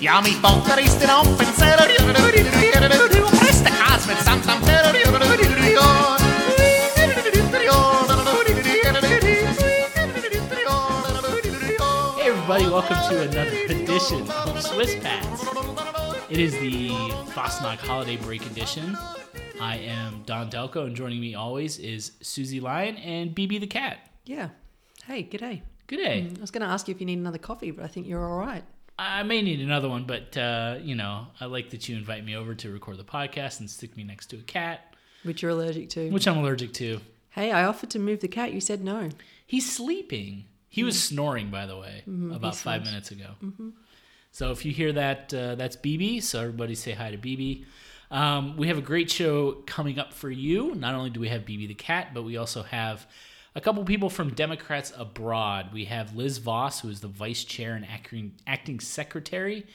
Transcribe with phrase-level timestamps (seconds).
[0.00, 1.86] Ja, mi folkeristen op en zeller.
[3.38, 4.62] Preste kaas met samsam.
[12.16, 15.44] Hey everybody, welcome to another edition of Swiss Pats.
[16.30, 16.88] It is the
[17.34, 18.96] Fasnacht Holiday Break Edition.
[19.60, 23.98] I am Don Delco, and joining me always is Susie Lyon and BB the Cat.
[24.24, 24.48] Yeah.
[25.04, 25.60] Hey, g'day.
[25.86, 26.22] Good day.
[26.22, 28.06] Mm, I was going to ask you if you need another coffee, but I think
[28.06, 28.64] you're all right.
[29.02, 32.36] I may need another one, but uh, you know, I like that you invite me
[32.36, 35.88] over to record the podcast and stick me next to a cat, Which you're allergic
[35.90, 36.10] to.
[36.10, 37.00] which I'm allergic to.
[37.30, 38.52] hey, I offered to move the cat.
[38.52, 39.08] You said no.
[39.46, 40.44] He's sleeping.
[40.68, 42.84] He was snoring, by the way, about he five snores.
[42.84, 43.30] minutes ago.
[44.32, 46.22] So if you hear that, uh, that's BB.
[46.22, 47.64] So everybody say hi to BB.
[48.12, 50.74] Um, we have a great show coming up for you.
[50.74, 53.06] Not only do we have BB the cat, but we also have
[53.54, 55.72] a couple people from Democrats Abroad.
[55.72, 59.66] We have Liz Voss, who is the vice chair and acting, acting secretary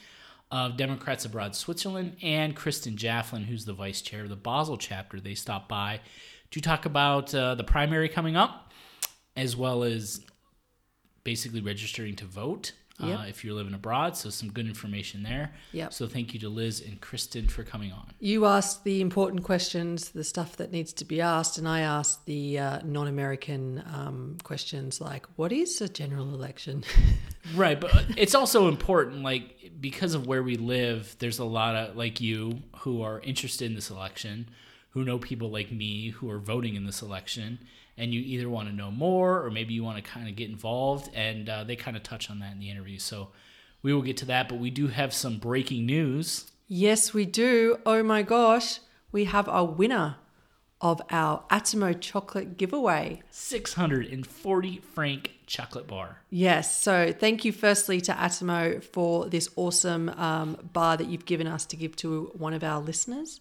[0.50, 5.20] of Democrats Abroad Switzerland, and Kristen Jafflin, who's the vice chair of the Basel chapter.
[5.20, 6.00] They stopped by
[6.52, 8.72] to talk about uh, the primary coming up,
[9.34, 10.20] as well as
[11.24, 13.18] basically registering to vote Yep.
[13.18, 14.16] uh, if you're living abroad.
[14.16, 15.52] So some good information there.
[15.72, 15.92] Yep.
[15.92, 18.12] So thank you to Liz and Kristen for coming on.
[18.20, 22.26] You asked the important questions, the stuff that needs to be asked, and I asked
[22.26, 26.84] the uh, non American um, questions like, what is a general election?
[27.54, 31.96] Right, but it's also important, like because of where we live, there's a lot of
[31.96, 34.48] like you who are interested in this election,
[34.90, 37.58] who know people like me who are voting in this election,
[37.98, 40.50] and you either want to know more or maybe you want to kind of get
[40.50, 42.98] involved, and uh, they kind of touch on that in the interview.
[42.98, 43.28] So
[43.82, 46.50] we will get to that, but we do have some breaking news.
[46.68, 47.78] yes, we do.
[47.86, 48.80] Oh my gosh.
[49.12, 50.16] We have a winner
[50.80, 53.22] of our Atomo chocolate giveaway.
[53.30, 56.18] 640 franc chocolate bar.
[56.28, 56.76] Yes.
[56.82, 61.64] So thank you, firstly, to Atomo for this awesome um, bar that you've given us
[61.66, 63.40] to give to one of our listeners.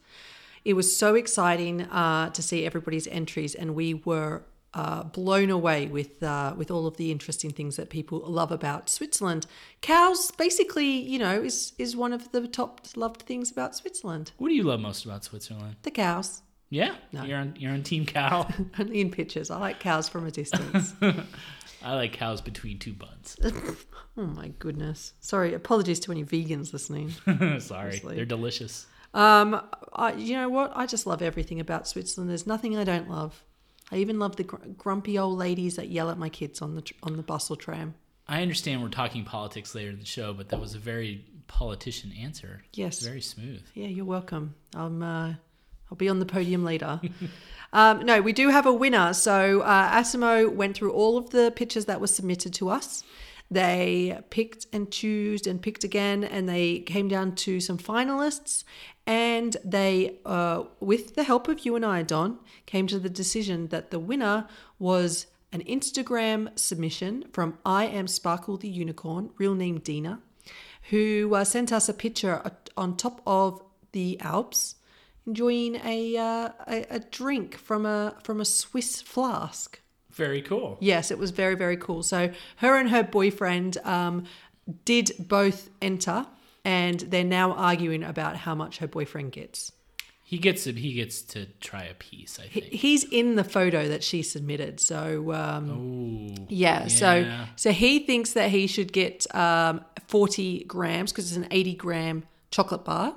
[0.63, 4.43] It was so exciting uh, to see everybody's entries, and we were
[4.75, 8.89] uh, blown away with uh, with all of the interesting things that people love about
[8.89, 9.47] Switzerland.
[9.81, 14.33] Cows, basically, you know, is is one of the top loved things about Switzerland.
[14.37, 15.77] What do you love most about Switzerland?
[15.83, 18.47] The cows, Yeah, you're on you're on Team Cow.
[18.79, 19.49] only in pictures.
[19.49, 20.93] I like cows from a distance.
[21.83, 23.37] I like cows between two buns.
[24.17, 25.13] oh my goodness!
[25.21, 27.11] Sorry, apologies to any vegans listening.
[27.59, 28.15] Sorry, Honestly.
[28.17, 28.87] they're delicious.
[29.13, 29.61] Um,
[29.93, 30.73] I, you know what?
[30.75, 32.29] I just love everything about Switzerland.
[32.29, 33.45] There's nothing I don't love.
[33.91, 36.81] I even love the gr- grumpy old ladies that yell at my kids on the
[36.81, 37.95] tr- on the bus or tram.
[38.27, 42.11] I understand we're talking politics later in the show, but that was a very politician
[42.19, 42.63] answer.
[42.73, 42.99] Yes.
[43.01, 43.61] very smooth.
[43.73, 44.55] Yeah, you're welcome.
[44.73, 45.03] I'm.
[45.03, 45.33] Uh,
[45.91, 46.99] I'll be on the podium later.
[47.73, 49.13] um, no, we do have a winner.
[49.13, 53.03] So uh, Asimo went through all of the pictures that were submitted to us.
[53.49, 58.63] They picked and choosed and picked again, and they came down to some finalists.
[59.05, 63.67] And they, uh, with the help of you and I, Don, came to the decision
[63.67, 64.47] that the winner
[64.79, 70.21] was an Instagram submission from I Am Sparkle the Unicorn, real name Dina,
[70.89, 72.41] who uh, sent us a picture
[72.75, 73.61] on top of
[73.91, 74.75] the Alps
[75.27, 79.79] enjoying a, uh, a a drink from a from a Swiss flask.
[80.15, 80.77] Very cool.
[80.79, 82.01] Yes, it was very very cool.
[82.01, 84.23] So her and her boyfriend um,
[84.85, 86.25] did both enter,
[86.63, 89.71] and they're now arguing about how much her boyfriend gets.
[90.23, 90.77] He gets it.
[90.77, 92.39] He gets to try a piece.
[92.39, 92.65] I think.
[92.65, 94.79] He's in the photo that she submitted.
[94.79, 96.45] So um, Ooh.
[96.49, 101.47] yeah, so so he thinks that he should get um, forty grams because it's an
[101.51, 103.15] eighty gram chocolate bar,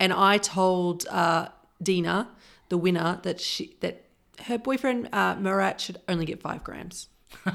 [0.00, 1.48] and I told uh,
[1.80, 2.28] Dina,
[2.70, 4.06] the winner, that she that
[4.42, 7.08] her boyfriend uh, Murat should only get five grams.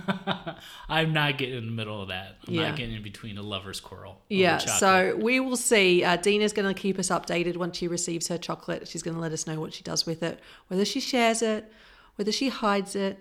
[0.90, 2.38] I'm not getting in the middle of that.
[2.48, 2.70] I'm Yeah.
[2.70, 4.22] not getting in between a lover's quarrel.
[4.30, 6.04] Yeah, so we will see.
[6.04, 8.88] Uh, Dina's going to keep us updated once she receives her chocolate.
[8.88, 11.72] She's going to let us know what she does with it, whether she shares it,
[12.16, 13.20] whether she hides it.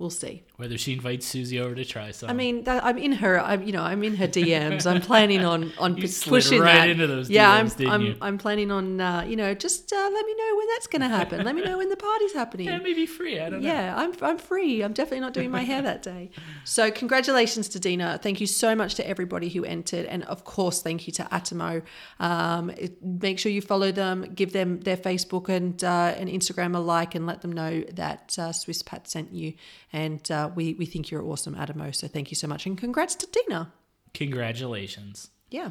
[0.00, 0.42] We'll see.
[0.56, 2.30] whether she invites Susie over to try some.
[2.30, 3.38] I mean, that, I'm in her.
[3.38, 4.86] I'm, you know, I'm in her DMs.
[4.90, 6.88] I'm planning on on You pushing right that.
[6.88, 7.90] into those yeah, DMs, I'm.
[8.00, 8.16] I'm.
[8.22, 8.98] I'm planning on.
[8.98, 11.44] Uh, you know, just uh, let me know when that's going to happen.
[11.44, 12.66] let me know when the party's happening.
[12.68, 13.38] yeah, maybe free.
[13.38, 13.68] I don't know.
[13.68, 14.82] Yeah, I'm, I'm free.
[14.82, 16.30] I'm definitely not doing my hair that day.
[16.64, 18.18] So, congratulations to Dina.
[18.22, 20.06] Thank you so much to everybody who entered.
[20.06, 21.82] And of course, thank you to Atomo.
[22.18, 26.74] Um, it- make sure you follow them, give them their Facebook and, uh, and Instagram
[26.74, 29.52] a like, and let them know that uh, Swiss Pat sent you.
[29.92, 31.94] And uh, we, we think you're awesome, Atomo.
[31.94, 32.66] So, thank you so much.
[32.66, 33.72] And congrats to Dina.
[34.14, 35.30] Congratulations.
[35.50, 35.70] Yeah.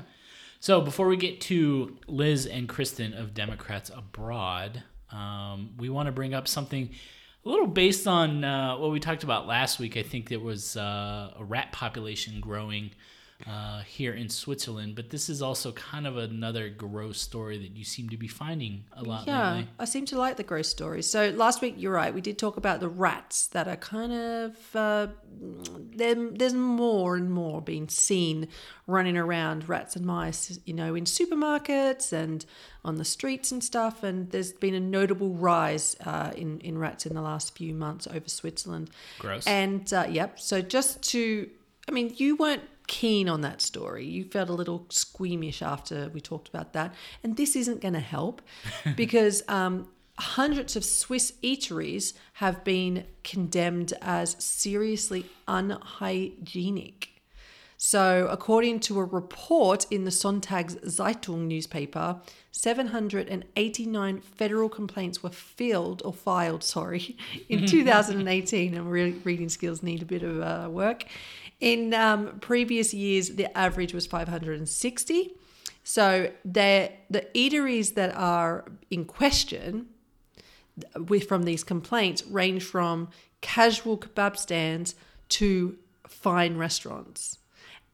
[0.59, 6.11] So before we get to Liz and Kristen of Democrats Abroad, um, we want to
[6.11, 6.89] bring up something
[7.45, 9.95] a little based on uh, what we talked about last week.
[9.95, 12.91] I think there was uh, a rat population growing
[13.47, 14.95] uh, here in Switzerland.
[14.95, 18.83] But this is also kind of another gross story that you seem to be finding
[18.93, 19.67] a lot Yeah, lately.
[19.79, 21.09] I seem to like the gross stories.
[21.09, 24.75] So last week, you're right, we did talk about the rats that are kind of
[24.75, 25.07] uh,
[25.95, 28.47] there- there's more and more being seen
[28.87, 32.45] running around, rats and mice, you know, in supermarkets and
[32.83, 34.03] on the streets and stuff.
[34.03, 38.07] And there's been a notable rise uh, in in rats in the last few months
[38.07, 38.89] over Switzerland.
[39.19, 39.45] Gross.
[39.47, 41.49] And uh, yep, so just to,
[41.87, 44.03] I mean, you weren't keen on that story.
[44.03, 46.93] You felt a little squeamish after we talked about that.
[47.23, 48.41] And this isn't going to help
[48.97, 49.87] because um,
[50.17, 57.09] hundreds of Swiss eateries have been condemned as seriously unhygienic.
[57.81, 62.19] So, according to a report in the Sonntags Zeitung newspaper,
[62.51, 67.15] 789 federal complaints were filed or filed, sorry,
[67.49, 68.73] in 2018.
[68.73, 71.05] And re- reading skills need a bit of uh, work.
[71.59, 75.33] In um, previous years, the average was 560.
[75.83, 76.91] So, the
[77.35, 79.87] eateries that are in question
[80.95, 83.09] with from these complaints range from
[83.41, 84.95] casual kebab stands
[85.29, 85.77] to
[86.07, 87.39] fine restaurants.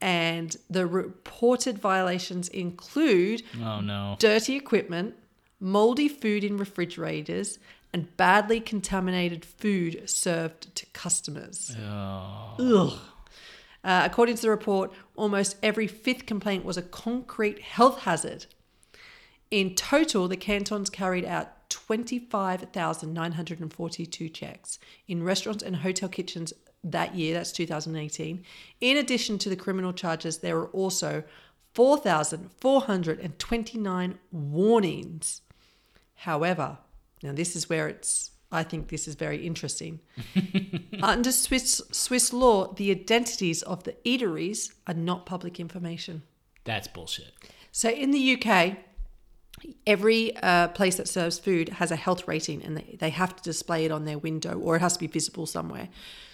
[0.01, 4.17] And the reported violations include Oh no.
[4.19, 5.15] dirty equipment,
[5.59, 7.57] moldy food in refrigerators,
[7.93, 11.75] and badly contaminated food served to customers.
[11.79, 12.55] Oh.
[12.59, 12.99] Ugh.
[13.85, 18.47] Uh, according to the report, almost every fifth complaint was a concrete health hazard.
[19.51, 26.51] In total, the cantons carried out 25,942 checks in restaurants and hotel kitchens
[26.83, 28.43] that year, that's 2018.
[28.81, 31.23] In addition to the criminal charges, there were also
[31.75, 35.41] 4,429 warnings.
[36.15, 36.79] However,
[37.21, 39.99] now this is where it's, I think this is very interesting.
[41.03, 46.23] Under Swiss, Swiss law, the identities of the eateries are not public information.
[46.63, 47.33] That's bullshit.
[47.71, 48.77] So in the UK,
[49.85, 53.43] every uh, place that serves food has a health rating and they, they have to
[53.43, 55.89] display it on their window or it has to be visible somewhere.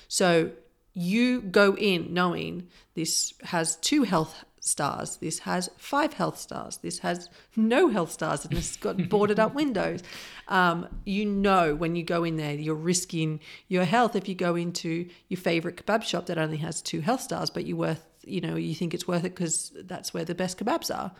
[0.07, 0.51] So
[0.94, 6.99] you go in knowing this has two health stars, this has five health stars, this
[6.99, 10.01] has no health stars, and it's got boarded up windows.
[10.47, 14.55] Um, you know when you go in there, you're risking your health if you go
[14.55, 18.39] into your favorite kebab shop that only has two health stars, but you worth you
[18.39, 21.11] know you think it's worth it because that's where the best kebabs are.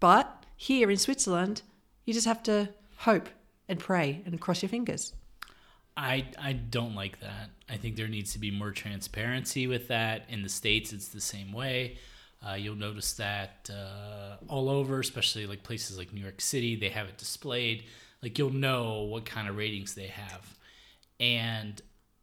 [0.00, 1.62] But here in Switzerland,
[2.04, 2.68] you just have to
[2.98, 3.28] hope
[3.68, 5.12] and pray and cross your fingers.
[5.96, 7.50] I I don't like that.
[7.68, 10.24] I think there needs to be more transparency with that.
[10.28, 11.98] In the states, it's the same way.
[12.46, 16.88] Uh, you'll notice that uh, all over, especially like places like New York City, they
[16.88, 17.84] have it displayed.
[18.22, 20.56] Like you'll know what kind of ratings they have,
[21.20, 21.80] and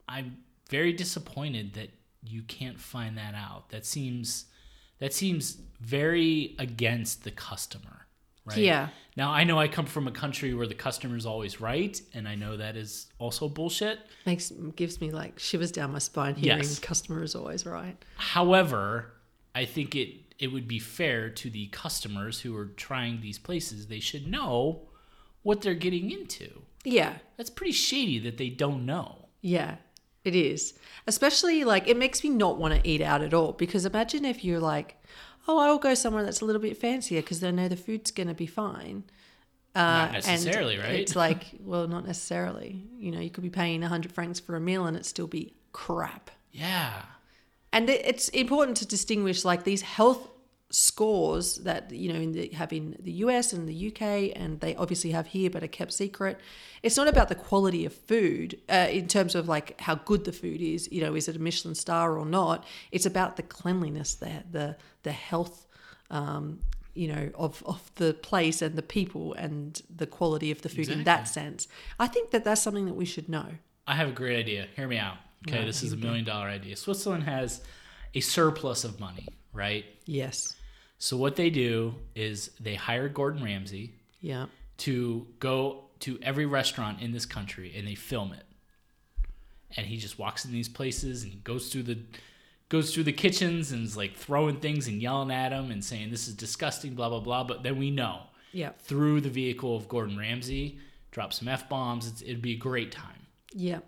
[0.07, 0.38] I'm
[0.69, 1.89] very disappointed that
[2.24, 3.69] you can't find that out.
[3.69, 4.45] That seems
[5.00, 8.06] that seems very against the customer,
[8.45, 8.57] right?
[8.57, 8.89] Yeah.
[9.18, 12.27] Now I know I come from a country where the customer is always right, and
[12.27, 14.00] I know that is also bullshit.
[14.25, 16.80] Makes gives me like shivers down my spine hearing Yes.
[16.80, 17.98] customer is always right.
[18.18, 19.12] However,
[19.59, 20.09] I think it
[20.39, 23.88] it would be fair to the customers who are trying these places.
[23.88, 24.83] They should know
[25.44, 26.61] what they're getting into.
[26.85, 27.15] Yeah.
[27.35, 29.27] That's pretty shady that they don't know.
[29.41, 29.75] Yeah,
[30.23, 30.75] it is.
[31.07, 34.45] Especially like it makes me not want to eat out at all because imagine if
[34.45, 34.95] you're like,
[35.45, 38.30] oh, I'll go somewhere that's a little bit fancier because I know the food's going
[38.30, 39.04] to be fine.
[39.75, 40.99] Uh, Not necessarily, and right?
[41.01, 42.87] It's like, well, not necessarily.
[42.97, 45.54] You know, you could be paying 100 francs for a meal and it still be
[45.73, 46.31] crap.
[46.51, 47.01] Yeah.
[47.71, 50.30] And it's important to distinguish like these health
[50.71, 54.76] scores that you know in the, have in the US and the UK and they
[54.76, 56.40] obviously have here but are kept secret.
[56.83, 60.31] It's not about the quality of food uh, in terms of like how good the
[60.31, 60.88] food is.
[60.92, 62.66] You know, is it a Michelin star or not?
[62.92, 65.68] It's about the cleanliness, the the the health.
[66.11, 66.59] Um,
[66.95, 70.90] you know of of the place and the people and the quality of the food
[70.90, 71.68] in that sense.
[71.99, 73.45] I think that that's something that we should know.
[73.88, 74.68] I have a great idea.
[74.76, 75.18] Hear me out.
[75.48, 76.76] Okay, this is a million dollar idea.
[76.76, 77.62] Switzerland has
[78.14, 79.86] a surplus of money, right?
[80.06, 80.56] Yes.
[80.98, 84.48] So what they do is they hire Gordon Ramsay Yeah.
[84.80, 88.44] to go to every restaurant in this country and they film it.
[89.78, 92.00] And he just walks in these places and goes through the
[92.69, 96.12] goes through the kitchens and is like throwing things and yelling at them and saying
[96.12, 97.44] this is disgusting, blah blah blah.
[97.44, 98.72] But then we know Yeah.
[98.80, 100.80] through the vehicle of Gordon Ramsay,
[101.12, 102.22] drop some f bombs.
[102.22, 103.26] It'd be a great time.
[103.54, 103.80] Yeah.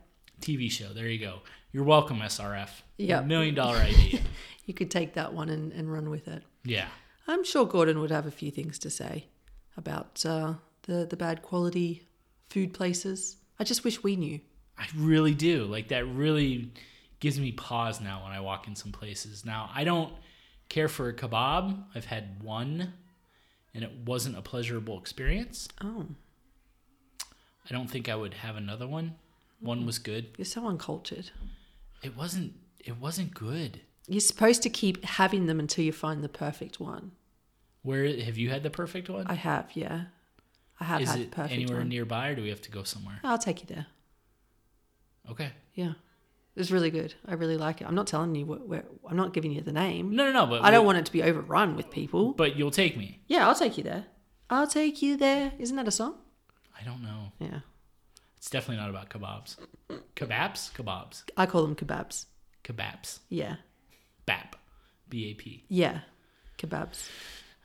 [0.42, 0.90] TV show.
[0.94, 1.40] There you go.
[1.72, 2.70] You're welcome, SRF.
[2.98, 3.22] Yeah.
[3.22, 4.20] Million dollar idea.
[4.66, 6.44] You could take that one and, and run with it.
[6.64, 6.88] yeah.
[7.28, 9.28] I'm sure Gordon would have a few things to say
[9.78, 12.02] about uh, the the bad quality
[12.50, 13.38] food places.
[13.60, 14.40] I just wish we knew.
[14.78, 15.66] I really do.
[15.66, 16.72] Like that really
[17.20, 19.46] gives me pause now when I walk in some places.
[19.46, 20.12] Now, I don't
[20.68, 21.84] care for a kebab.
[21.94, 22.92] I've had one,
[23.76, 25.68] and it wasn't a pleasurable experience.
[25.84, 26.08] Oh,
[27.70, 29.16] I don't think I would have another one.
[29.62, 30.28] One was good.
[30.38, 31.32] you're so uncultured.
[32.04, 32.54] It wasn't.
[32.84, 33.82] It wasn't good.
[34.08, 37.12] You're supposed to keep having them until you find the perfect one.
[37.84, 39.28] Where have you had the perfect one?
[39.28, 40.06] I have, yeah.
[40.80, 41.90] I have Is had the it perfect anywhere one.
[41.90, 43.20] nearby, or do we have to go somewhere?
[43.24, 43.86] I'll take you there.
[45.30, 45.52] Okay.
[45.76, 45.94] Yeah.
[46.56, 47.14] It's really good.
[47.28, 47.88] I really like it.
[47.88, 50.16] I'm not telling you what, where, I'm not giving you the name.
[50.16, 50.46] No, no, no.
[50.48, 52.34] But I don't want it to be overrun with people.
[52.34, 53.22] But you'll take me.
[53.28, 54.06] Yeah, I'll take you there.
[54.50, 55.54] I'll take you there.
[55.60, 56.16] Isn't that a song?
[56.80, 57.32] I don't know.
[57.40, 57.60] Yeah.
[58.42, 59.56] It's definitely not about kebabs.
[60.16, 62.26] Kebabs, kebabs, I call them kebabs.
[62.64, 63.20] kebabs.
[63.30, 63.58] Yeah.
[64.26, 64.56] Bap,
[65.08, 65.64] B A P.
[65.70, 66.00] Yeah.
[66.58, 67.08] Kebabs.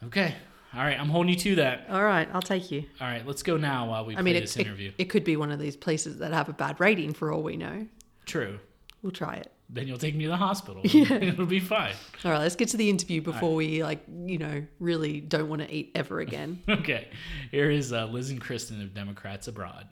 [0.05, 0.35] Okay.
[0.75, 1.01] All right.
[1.01, 1.87] I'm holding you to that.
[1.89, 2.85] All right, I'll take you.
[3.01, 3.27] All right.
[3.27, 4.93] Let's go now while we I play mean, it, this it, interview.
[4.99, 7.57] it could be one of these places that have a bad rating for all we
[7.57, 7.87] know.
[8.27, 8.59] True.
[9.01, 9.51] We'll try it.
[9.69, 10.83] Then you'll take me to the hospital.
[10.97, 11.15] Yeah.
[11.15, 11.95] It'll be fine.
[12.25, 15.63] All right, let's get to the interview before we, like, you know, really don't want
[15.63, 16.63] to eat ever again.
[16.69, 17.09] Okay.
[17.51, 19.89] Here is uh, Liz and Kristen of Democrats Abroad.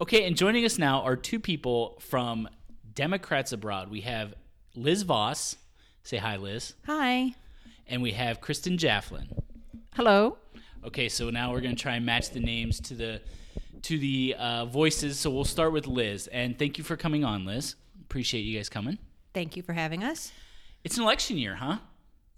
[0.00, 2.48] Okay, and joining us now are two people from
[2.94, 3.90] Democrats Abroad.
[3.90, 4.34] We have
[4.74, 5.56] Liz Voss.
[6.02, 6.74] Say hi, Liz.
[6.86, 7.34] Hi.
[7.86, 9.28] And we have Kristen Jafflin.
[9.94, 10.38] Hello.
[10.84, 13.20] Okay, so now we're going to try and match the names to the
[13.82, 15.18] to the uh, voices.
[15.18, 16.26] So we'll start with Liz.
[16.28, 17.74] And thank you for coming on, Liz.
[18.02, 18.98] Appreciate you guys coming.
[19.34, 20.32] Thank you for having us.
[20.84, 21.78] It's an election year, huh?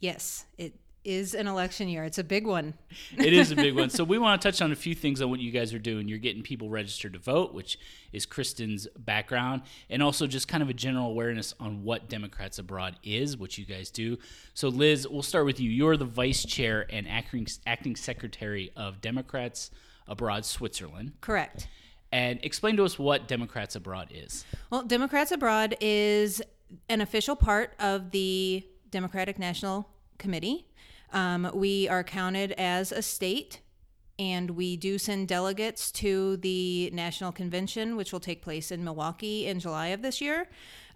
[0.00, 2.04] Yes, it is an election year.
[2.04, 2.74] It's a big one.
[3.18, 3.90] It is a big one.
[3.90, 6.08] So we want to touch on a few things on what you guys are doing.
[6.08, 7.78] You're getting people registered to vote, which
[8.12, 12.96] is Kristen's background, and also just kind of a general awareness on what Democrats Abroad
[13.02, 14.18] is, which you guys do.
[14.54, 15.70] So Liz, we'll start with you.
[15.70, 19.70] You're the vice chair and acting acting secretary of Democrats
[20.10, 21.12] Abroad Switzerland.
[21.20, 21.68] Correct.
[22.12, 24.44] And explain to us what Democrats Abroad is.
[24.68, 26.42] Well, Democrats Abroad is
[26.88, 29.88] an official part of the Democratic National
[30.18, 30.66] Committee.
[31.12, 33.60] Um, we are counted as a state,
[34.18, 39.46] and we do send delegates to the National Convention, which will take place in Milwaukee
[39.46, 40.48] in July of this year.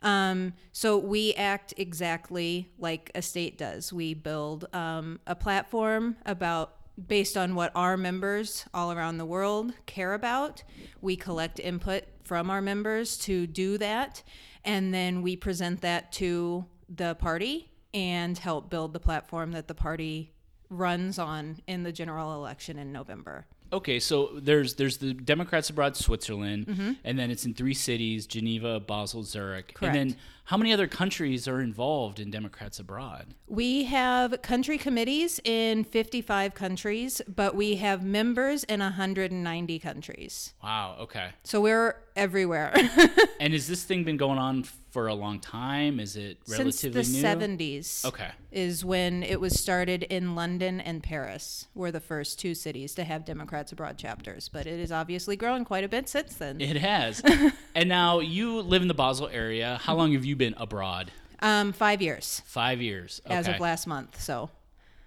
[0.03, 3.93] Um, so we act exactly like a state does.
[3.93, 6.74] We build um, a platform about
[7.07, 10.63] based on what our members all around the world care about.
[11.01, 14.23] We collect input from our members to do that,
[14.65, 19.75] and then we present that to the party and help build the platform that the
[19.75, 20.33] party
[20.71, 23.47] runs on in the general election in November.
[23.73, 26.93] Okay, so there's there's the Democrats Abroad Switzerland, Mm-hmm.
[27.05, 29.75] and then it's in three cities: Geneva, Basel, Zurich.
[29.75, 29.97] Correct.
[29.97, 33.35] And then how many other countries are involved in Democrats Abroad?
[33.49, 40.53] We have country committees in 55 countries, but we have members in 190 countries.
[40.63, 40.97] Wow.
[41.01, 41.31] Okay.
[41.45, 42.75] So we're everywhere.
[43.41, 45.99] And has this thing been going on for a long time?
[45.99, 47.57] Is it relatively Since the new?
[47.57, 48.05] 70s.
[48.05, 48.31] Okay.
[48.53, 53.03] Is when it was started in London and Paris, were the first two cities to
[53.03, 54.49] have Democrats Abroad chapters.
[54.49, 56.61] But it has obviously grown quite a bit since then.
[56.61, 57.21] It has.
[57.75, 59.81] and now you live in the Basel area.
[59.83, 61.11] How long have you been abroad?
[61.41, 63.21] Um, five years Five years.
[63.27, 63.35] Okay.
[63.35, 64.23] as of last month.
[64.23, 64.49] So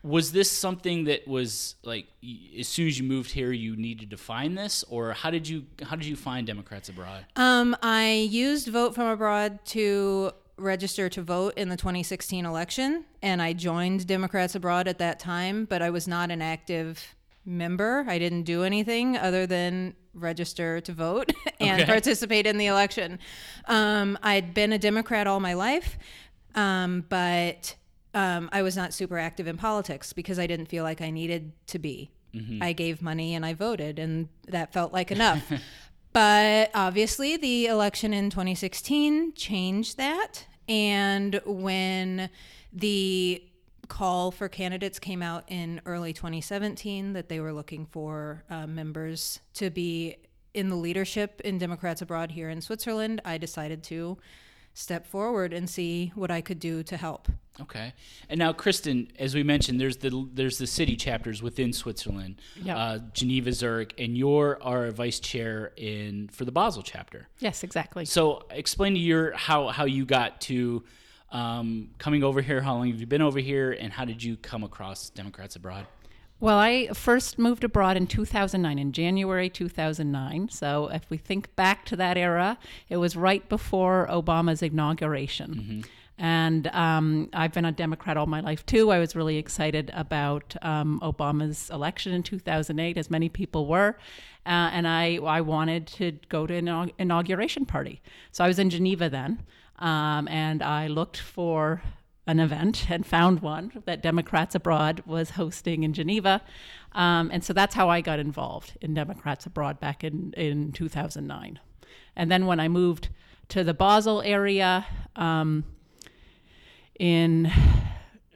[0.08, 2.08] was this something that was like
[2.60, 5.66] as soon as you moved here you needed to find this or how did you
[5.84, 11.22] how did you find democrats abroad Um, I used Vote from Abroad to register to
[11.22, 15.90] vote in the 2016 election, and I joined Democrats Abroad at that time, but I
[15.92, 18.04] was not an active member.
[18.08, 21.86] I didn't do anything other than register to vote and Okay.
[21.86, 23.20] participate in the election.
[23.66, 25.98] Um, I'd been a Democrat all my life,
[26.56, 27.76] um, but
[28.18, 31.52] um, I was not super active in politics because I didn't feel like I needed
[31.68, 32.10] to be.
[32.62, 35.52] I gave money and I voted, and that felt like enough.
[36.14, 40.48] But obviously, the election in 2016 changed that.
[40.68, 42.32] And when
[42.74, 43.44] the
[43.88, 49.42] call for candidates came out in early 2017 that they were looking for uh, members
[49.56, 50.16] to be
[50.56, 54.18] in the leadership in Democrats Abroad here in Switzerland, I decided to
[54.74, 57.28] step forward and see what I could do to help.
[57.62, 57.94] Okay
[58.30, 62.78] and now kristen as we mentioned there's the there's the city chapters within switzerland Yeah.
[62.78, 68.06] uh, geneva zurich and you're our vice chair in for the basel chapter Yes, exactly.
[68.06, 70.84] so explain to your how how you got to
[71.32, 74.38] um, coming over here how long have you been over here and how did you
[74.38, 75.86] come across democrats abroad
[76.40, 80.50] Well, I first moved abroad in 2009, in January 2009.
[80.50, 82.60] So if we think back to that era,
[82.90, 85.84] it was right before Obama's inauguration.
[86.18, 88.92] And um, I've been a Democrat all my life too.
[88.92, 93.98] I was really excited about um, Obama's election in 2008, as many people were.
[94.46, 98.02] Uh, and I, I wanted to go to an inauguration party.
[98.32, 99.44] So I was in Geneva then.
[99.80, 101.82] um, and I looked for
[102.26, 106.42] an event and found one that Democrats Abroad was hosting in Geneva.
[106.94, 111.60] Um, and so that's how I got involved in Democrats Abroad back in, in 2009.
[112.16, 113.10] And then when I moved
[113.50, 115.64] to the Basel area, um,
[117.00, 117.52] in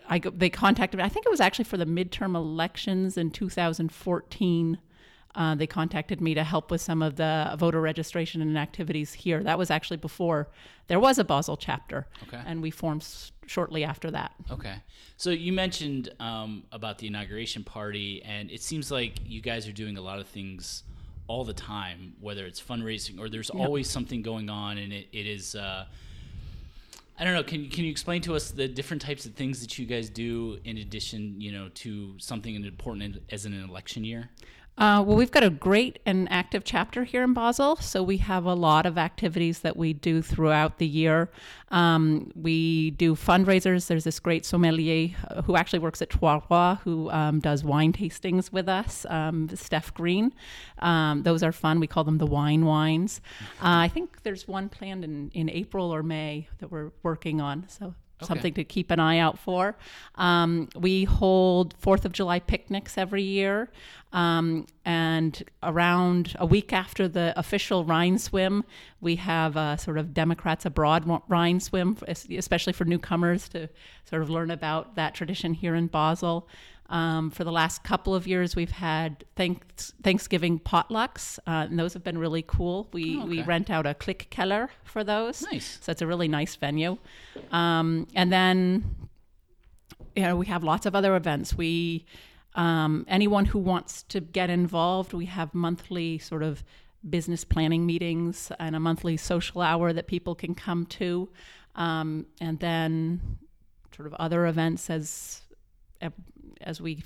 [0.10, 1.04] I go, they contacted me.
[1.04, 4.78] I think it was actually for the midterm elections in 2014.
[5.34, 9.42] Uh, they contacted me to help with some of the voter registration and activities here.
[9.42, 10.50] That was actually before
[10.88, 12.42] there was a Basel chapter, Okay.
[12.46, 14.34] and we formed s- shortly after that.
[14.52, 14.76] Okay.
[15.16, 19.72] So you mentioned um, about the inauguration party, and it seems like you guys are
[19.72, 20.84] doing a lot of things
[21.28, 25.26] all the time, whether it's fundraising or there's always something going on, and it, it
[25.26, 25.56] is.
[25.56, 25.86] Uh,
[27.22, 27.44] I don't know.
[27.44, 30.58] Can can you explain to us the different types of things that you guys do
[30.66, 34.32] in addition, you know, to something important as an election year?
[34.78, 38.46] Uh, well, we've got a great and active chapter here in Basel, so we have
[38.46, 41.30] a lot of activities that we do throughout the year.
[41.70, 43.88] Um, we do fundraisers.
[43.88, 47.92] There's this great sommelier uh, who actually works at Trois Rois who um, does wine
[47.92, 50.34] tastings with us, um, Steph Green.
[50.80, 51.80] Um, those are fun.
[51.80, 53.22] We call them the wine wines.
[53.62, 57.66] Uh, I think there's one planned in, in April or May that we're working on.
[57.68, 57.94] So
[58.26, 59.76] something to keep an eye out for.
[60.16, 63.70] Um, we hold Fourth of July picnics every year,
[64.14, 68.64] um, and around a week after the official Rhine swim,
[69.00, 73.70] we have a sort of Democrats abroad Rhine swim, especially for newcomers to
[74.06, 76.48] sort of learn about that tradition here in Basel.
[76.92, 81.94] Um, for the last couple of years, we've had thanks, Thanksgiving potlucks, uh, and those
[81.94, 82.90] have been really cool.
[82.92, 85.42] We Oh, we rent out a Click Keller for those.
[85.42, 85.80] Nice.
[85.82, 86.98] So it's a really nice venue.
[87.52, 89.08] Um, and then,
[90.18, 91.56] you know, we have lots of other events.
[91.56, 92.06] We,
[92.56, 96.62] um, anyone who wants to get involved, we have monthly sort of
[97.10, 101.30] business planning meetings and a monthly social hour that people can come to.
[101.76, 103.40] Um, and then
[103.96, 105.42] sort of other events as
[106.64, 107.04] as we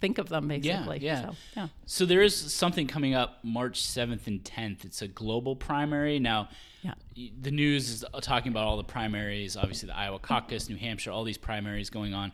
[0.00, 0.98] think of them, basically.
[0.98, 1.04] Mm-hmm.
[1.04, 1.22] yeah.
[1.22, 1.68] So, yeah.
[1.86, 4.84] So there is something coming up March 7th and 10th.
[4.84, 6.18] It's a global primary.
[6.18, 6.48] Now,
[6.82, 6.94] Yeah.
[7.40, 11.24] the news is talking about all the primaries, obviously the Iowa caucus, New Hampshire, all
[11.24, 12.32] these primaries going on.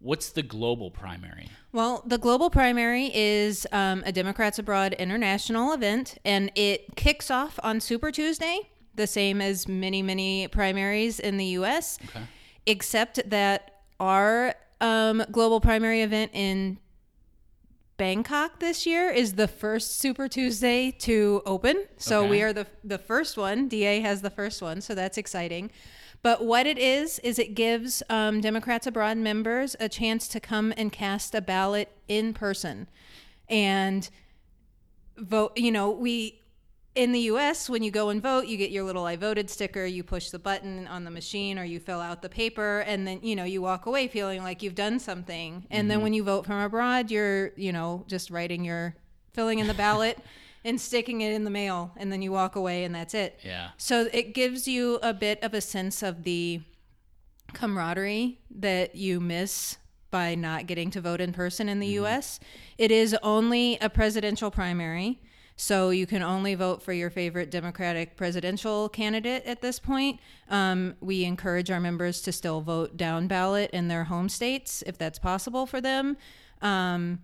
[0.00, 1.48] What's the global primary?
[1.72, 7.58] Well, the global primary is um, a Democrats Abroad international event, and it kicks off
[7.64, 8.60] on Super Tuesday,
[8.94, 11.98] the same as many, many primaries in the U.S.,
[12.66, 16.78] except that our um, global primary event in
[17.96, 21.84] Bangkok this year is the first Super Tuesday to open.
[21.96, 22.30] So Okay.
[22.30, 23.66] we are the the first one.
[23.68, 25.70] DA has the first one, so that's exciting.
[26.22, 30.72] But what it is is it gives um, Democrats abroad members a chance to come
[30.76, 32.88] and cast a ballot in person,
[33.48, 34.08] and
[35.16, 35.52] vote.
[35.56, 36.40] You know, we
[36.98, 37.70] in the U.S.
[37.70, 39.86] when you go and vote, you get your little "I voted" sticker.
[39.86, 43.20] You push the button on the machine, or you fill out the paper, and then
[43.22, 45.64] you know you walk away feeling like you've done something.
[45.70, 46.02] And then mm-hmm.
[46.02, 48.96] when you vote from abroad, you're you know just writing your
[49.32, 50.18] filling in the ballot
[50.64, 53.38] and sticking it in the mail, and then you walk away, and that's it.
[53.44, 53.70] Yeah.
[53.76, 56.62] So it gives you a bit of a sense of the
[57.52, 59.76] camaraderie that you miss
[60.10, 62.06] by not getting to vote in person in the mm-hmm.
[62.06, 62.40] US.
[62.76, 65.20] It is only a presidential primary,
[65.60, 70.20] so you can only vote for your favorite Democratic presidential candidate at this point.
[70.48, 74.96] Um, we encourage our members to still vote down ballot in their home states if
[74.96, 76.16] that's possible for them.
[76.62, 77.18] Um,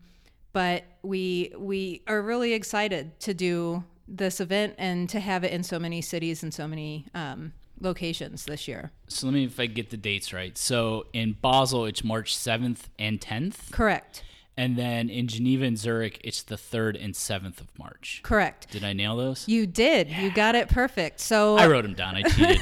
[0.52, 5.62] but we we are really excited to do this event and to have it in
[5.62, 8.90] so many cities and so many um, locations this year.
[9.06, 10.58] So let me if I get the dates right.
[10.58, 13.70] So in Basel, it's March 7th and 10th.
[13.70, 14.24] Correct.
[14.56, 18.20] And then in Geneva and Zurich, it's the 3rd and 7th of March.
[18.22, 18.70] Correct.
[18.70, 19.48] Did I nail those?
[19.48, 20.10] You did.
[20.10, 21.18] You got it perfect.
[21.18, 22.14] So I wrote them down.
[22.14, 22.60] I cheated.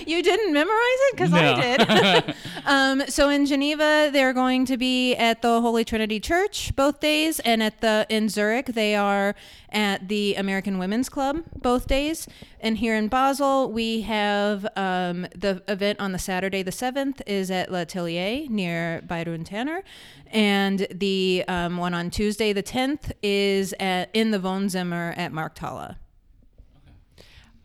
[0.08, 1.54] you didn't memorize it because No.
[1.54, 2.34] I did.
[2.64, 7.38] um, so in Geneva, they're going to be at the Holy Trinity Church both days,
[7.40, 9.34] and at the in Zurich, they are
[9.74, 12.26] at the American Women's Club both days.
[12.60, 17.50] And here in Basel, we have um, the event on the Saturday, the seventh, is
[17.50, 19.82] at L'Atelier near Bayreuth Tanner,
[20.28, 25.96] and the um, one on Tuesday, the tenth, is at in the Wohnzimmer at Markthalle.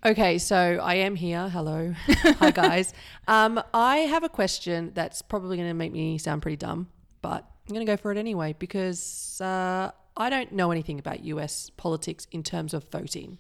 [0.04, 0.12] Okay.
[0.12, 1.50] Okay, so I am here.
[1.50, 1.94] Hello.
[2.08, 2.94] Hi, guys.
[3.28, 6.88] Um, I have a question that's probably going to make me sound pretty dumb,
[7.22, 11.24] but I'm going to go for it anyway because uh, I don't know anything about
[11.24, 13.38] US politics in terms of voting.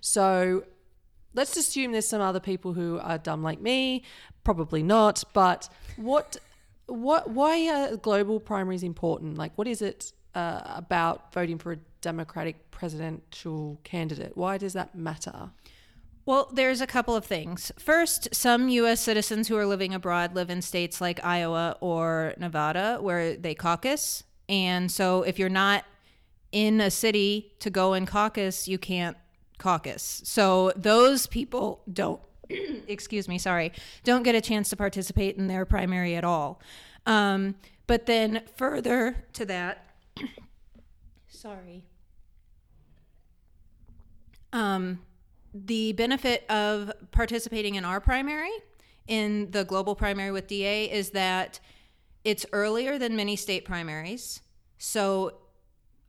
[0.00, 0.64] So
[1.34, 4.04] let's assume there's some other people who are dumb like me.
[4.44, 5.24] Probably not.
[5.32, 6.36] But what,
[6.86, 9.36] what, why are global primaries important?
[9.38, 14.36] Like, what is it uh, about voting for a Democratic presidential candidate?
[14.36, 15.50] Why does that matter?
[16.26, 17.72] Well, there's a couple of things.
[17.78, 19.00] First, some U.S.
[19.00, 24.22] citizens who are living abroad live in states like Iowa or Nevada where they caucus.
[24.48, 25.84] And so if you're not
[26.52, 29.16] in a city to go and caucus, you can't
[29.58, 30.22] caucus.
[30.24, 33.72] So those people don't, excuse me, sorry,
[34.04, 36.60] don't get a chance to participate in their primary at all.
[37.06, 37.54] Um,
[37.86, 39.94] but then further to that,
[41.28, 41.84] sorry.
[44.52, 45.00] Um,
[45.54, 48.50] the benefit of participating in our primary,
[49.06, 51.60] in the global primary with DA, is that
[52.24, 54.40] it's earlier than many state primaries.
[54.78, 55.34] So,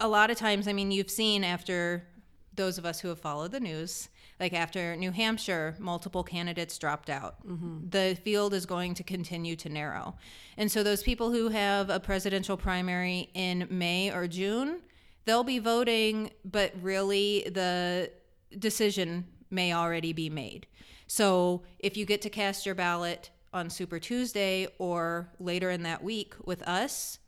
[0.02, 2.08] a lot of times, I mean, you've seen after
[2.54, 4.10] those of us who have followed the news,
[4.40, 7.48] like after New Hampshire, multiple candidates dropped out.
[7.48, 7.90] Mm-hmm.
[7.90, 10.16] The field is going to continue to narrow.
[10.58, 14.82] And so, those people who have a presidential primary in May or June,
[15.26, 18.12] they'll be voting, but really the
[18.58, 20.68] decision may already be made.
[21.08, 26.02] So if you get to cast your ballot on Super Tuesday or later in that
[26.02, 27.20] week with us,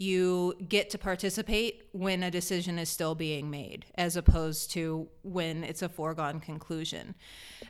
[0.00, 5.62] you get to participate when a decision is still being made, as opposed to when
[5.62, 7.14] it's a foregone conclusion.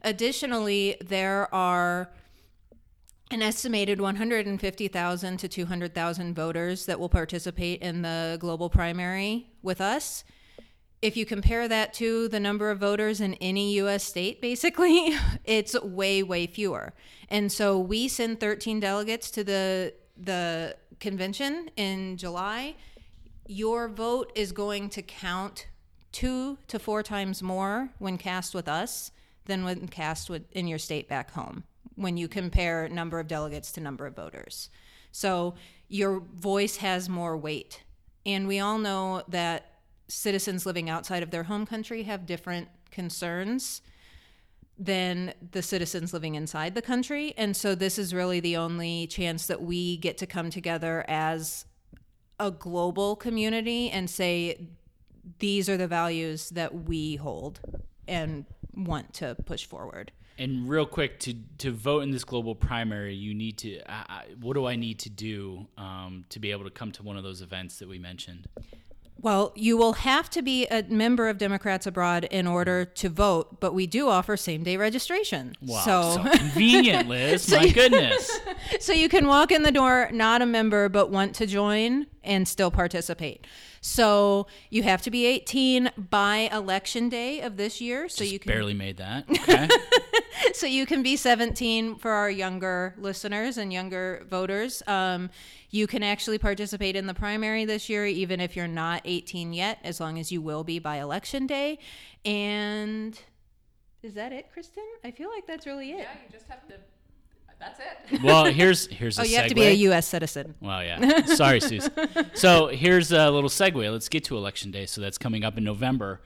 [0.04, 2.12] Additionally, there are
[3.32, 10.22] an estimated 150,000 to 200,000 voters that will participate in the global primary with us.
[11.02, 15.80] If you compare that to the number of voters in any US state, basically, it's
[15.82, 16.92] way, way fewer.
[17.28, 22.76] And so we send 13 delegates to the, the convention in July.
[23.46, 25.66] Your vote is going to count
[26.12, 29.12] two to four times more when cast with us
[29.46, 31.64] than when cast with, in your state back home
[31.96, 34.70] when you compare number of delegates to number of voters.
[35.12, 35.54] So
[35.88, 37.82] your voice has more weight.
[38.24, 39.66] And we all know that
[40.08, 43.82] citizens living outside of their home country have different concerns
[44.80, 47.34] than the citizens living inside the country.
[47.36, 51.66] And so this is really the only chance that we get to come together as
[52.38, 54.68] a global community and say,
[55.38, 57.60] these are the values that we hold
[58.08, 60.12] and want to push forward.
[60.38, 63.82] And real quick, to to vote in this global primary, you need to.
[64.40, 67.22] What do I need to do um, to be able to come to one of
[67.22, 68.46] those events that we mentioned?
[69.22, 73.60] Well, you will have to be a member of Democrats Abroad in order to vote,
[73.60, 75.54] but we do offer same day registration.
[75.60, 77.50] Wow, so, so convenient, Liz.
[77.50, 78.40] My goodness.
[78.80, 82.46] so you can walk in the door not a member but want to join and
[82.46, 83.46] still participate.
[83.80, 88.08] So you have to be 18 by election day of this year.
[88.08, 89.24] So Just you can barely made that.
[89.50, 89.68] Okay.
[90.52, 94.82] so you can be 17 for our younger listeners and younger voters.
[94.86, 95.30] Um,
[95.70, 99.78] you can actually participate in the primary this year, even if you're not 18 yet,
[99.82, 101.78] as long as you will be by election day.
[102.24, 103.18] And
[104.02, 104.84] is that it, Kristen?
[105.04, 105.98] I feel like that's really it.
[106.00, 106.74] Yeah, you just have to.
[107.60, 108.22] That's it.
[108.24, 110.06] well, here's here's a Oh, you have to be a U.S.
[110.06, 110.54] citizen.
[110.60, 111.26] Well, yeah.
[111.26, 111.88] Sorry, Suze.
[112.34, 113.92] So here's a little segue.
[113.92, 114.86] Let's get to election day.
[114.86, 116.22] So that's coming up in November.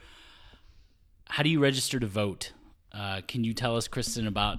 [1.28, 2.52] How do you register to vote?
[2.92, 4.58] Uh, can you tell us, Kristen, about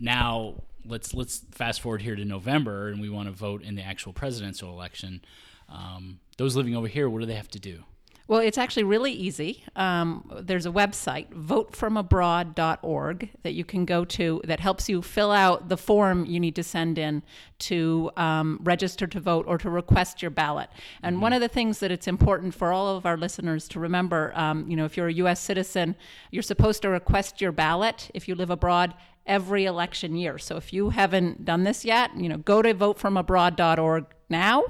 [0.00, 0.64] now?
[0.84, 4.12] Let's let's fast forward here to November, and we want to vote in the actual
[4.12, 5.24] presidential election.
[5.68, 7.84] Um, those living over here, what do they have to do?
[8.28, 9.62] Well, it's actually really easy.
[9.76, 15.68] Um, there's a website, votefromabroad.org, that you can go to that helps you fill out
[15.68, 17.22] the form you need to send in
[17.60, 20.68] to um, register to vote or to request your ballot.
[21.04, 24.32] And one of the things that it's important for all of our listeners to remember,
[24.34, 25.40] um, you know, if you're a U.S.
[25.40, 25.94] citizen,
[26.32, 30.36] you're supposed to request your ballot if you live abroad every election year.
[30.38, 34.64] So if you haven't done this yet, you know, go to votefromabroad.org now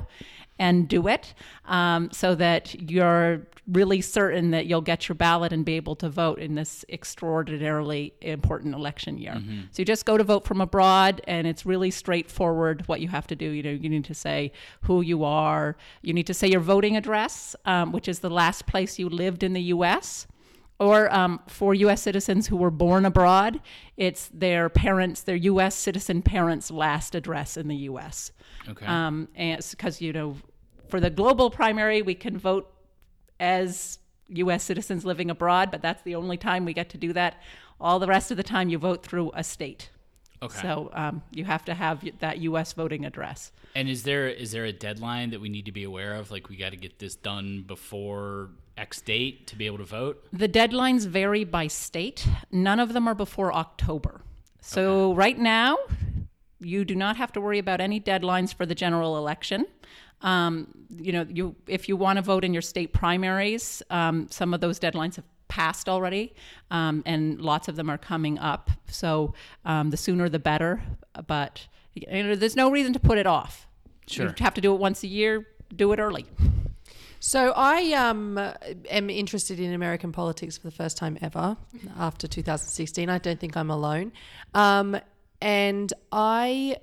[0.58, 1.34] and do it
[1.66, 6.08] um, so that you're really certain that you'll get your ballot and be able to
[6.08, 9.42] vote in this extraordinarily important election year.
[9.72, 13.26] So you just go to vote from abroad, and it's really straightforward what you have
[13.26, 13.50] to do.
[13.50, 16.96] You know, you need to say who you are, you need to say your voting
[16.96, 20.26] address, um, which is the last place you lived in the U.S
[20.78, 22.02] or um, for U.S.
[22.02, 23.60] citizens who were born abroad,
[23.96, 25.74] it's their parents, their U.S.
[25.74, 28.30] citizen parents' last address in the U.S.
[28.68, 28.87] Okay.
[28.87, 30.37] Um, and because you know,
[30.88, 32.72] for the global primary, we can vote
[33.38, 33.98] as
[34.29, 34.62] U.S.
[34.62, 37.40] citizens living abroad, but that's the only time we get to do that.
[37.81, 39.90] All the rest of the time, you vote through a state.
[40.42, 40.61] Okay.
[40.61, 42.72] So um, you have to have that U.S.
[42.72, 43.52] voting address.
[43.74, 46.31] And is there is there a deadline that we need to be aware of?
[46.31, 50.26] Like we got to get this done before X date to be able to vote?
[50.33, 52.26] The deadlines vary by state.
[52.50, 54.20] None of them are before October.
[54.61, 55.76] So right now,
[56.60, 59.66] you do not have to worry about any deadlines for the general election.
[60.22, 64.54] Um, you know, you if you want to vote in your state primaries, um, some
[64.54, 66.34] of those deadlines have passed already,
[66.70, 68.70] um, and lots of them are coming up.
[68.88, 70.82] So um, the sooner the better.
[71.26, 73.66] But you know, there's no reason to put it off.
[74.06, 74.26] Sure.
[74.26, 75.46] You have to do it once a year.
[75.74, 76.26] Do it early.
[77.18, 78.38] So I um,
[78.90, 81.56] am interested in American politics for the first time ever
[81.98, 83.08] after 2016.
[83.08, 84.12] I don't think I'm alone.
[84.54, 84.98] Um,
[85.40, 86.79] and I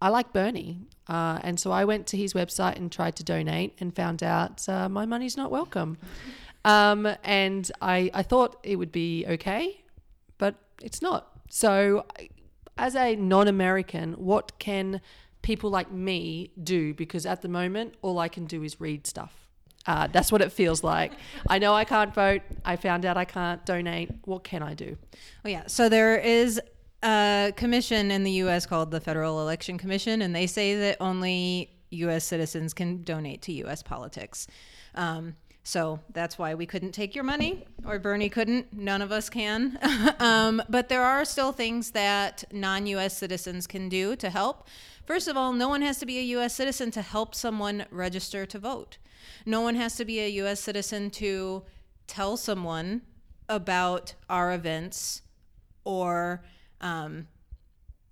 [0.00, 0.80] I like Bernie.
[1.08, 4.68] Uh, and so I went to his website and tried to donate and found out
[4.68, 5.98] uh, my money's not welcome.
[6.64, 9.80] Um, and I, I thought it would be okay,
[10.36, 11.40] but it's not.
[11.48, 12.04] So,
[12.76, 15.00] as a non American, what can
[15.40, 16.92] people like me do?
[16.94, 19.48] Because at the moment, all I can do is read stuff.
[19.86, 21.12] Uh, that's what it feels like.
[21.48, 22.42] I know I can't vote.
[22.64, 24.10] I found out I can't donate.
[24.24, 24.98] What can I do?
[25.44, 25.68] Oh yeah.
[25.68, 26.60] So there is
[27.02, 28.66] a commission in the U.S.
[28.66, 32.24] called the Federal Election Commission, and they say that only U.S.
[32.24, 33.82] citizens can donate to U.S.
[33.82, 34.46] politics.
[34.94, 35.36] Um,
[35.68, 38.72] so that's why we couldn't take your money, or Bernie couldn't.
[38.72, 39.78] None of us can.
[40.18, 44.66] um, but there are still things that non US citizens can do to help.
[45.04, 48.46] First of all, no one has to be a US citizen to help someone register
[48.46, 48.96] to vote.
[49.44, 51.64] No one has to be a US citizen to
[52.06, 53.02] tell someone
[53.48, 55.20] about our events
[55.84, 56.42] or
[56.80, 57.26] um,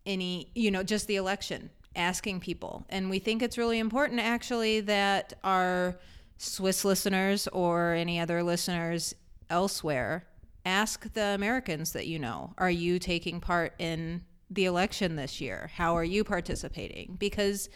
[0.04, 2.86] any, you know, just the election, asking people.
[2.88, 5.98] And we think it's really important actually that our
[6.38, 9.14] Swiss listeners or any other listeners
[9.48, 10.26] elsewhere
[10.64, 15.70] ask the Americans that you know, are you taking part in the election this year?
[15.74, 17.16] How are you participating?
[17.18, 17.68] Because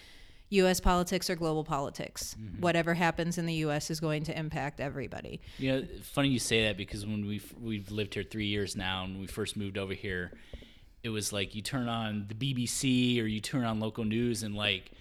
[0.51, 2.35] US politics or global politics.
[2.59, 5.41] Whatever happens in the US is going to impact everybody.
[5.59, 9.05] You know, funny you say that because when we've we've lived here three years now,
[9.05, 10.33] and we first moved over here,
[11.03, 14.55] it was like you turn on the BBC or you turn on local news, and
[14.55, 14.93] like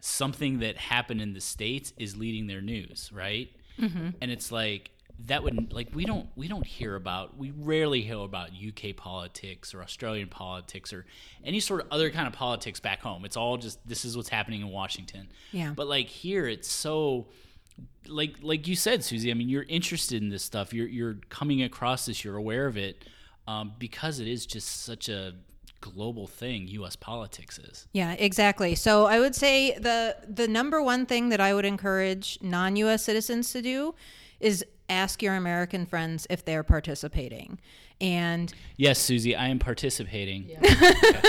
[0.00, 3.50] something that happened in the states is leading their news, right?
[3.78, 4.10] Mm-hmm.
[4.20, 4.90] And it's like
[5.26, 9.74] that would like we don't we don't hear about we rarely hear about UK politics
[9.74, 11.04] or Australian politics or
[11.44, 13.24] any sort of other kind of politics back home.
[13.24, 15.28] It's all just this is what's happening in Washington.
[15.52, 15.72] Yeah.
[15.76, 17.28] But like here, it's so
[18.08, 19.30] like like you said, Susie.
[19.30, 20.72] I mean, you're interested in this stuff.
[20.72, 22.24] You're you're coming across this.
[22.24, 23.04] You're aware of it
[23.46, 25.34] um, because it is just such a
[25.80, 26.68] global thing.
[26.68, 26.96] U.S.
[26.96, 27.86] politics is.
[27.92, 28.74] Yeah, exactly.
[28.74, 33.52] So I would say the the number one thing that I would encourage non-US citizens
[33.52, 33.94] to do
[34.40, 37.58] is ask your American friends if they're participating.
[38.02, 40.50] And Yes, Susie, I am participating.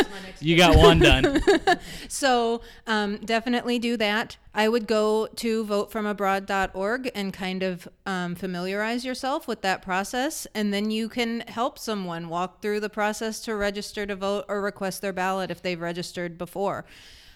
[0.39, 1.39] you got one done.
[2.07, 4.37] so um, definitely do that.
[4.55, 10.47] I would go to votefromabroad.org and kind of um, familiarize yourself with that process.
[10.55, 14.59] And then you can help someone walk through the process to register to vote or
[14.59, 16.85] request their ballot if they've registered before.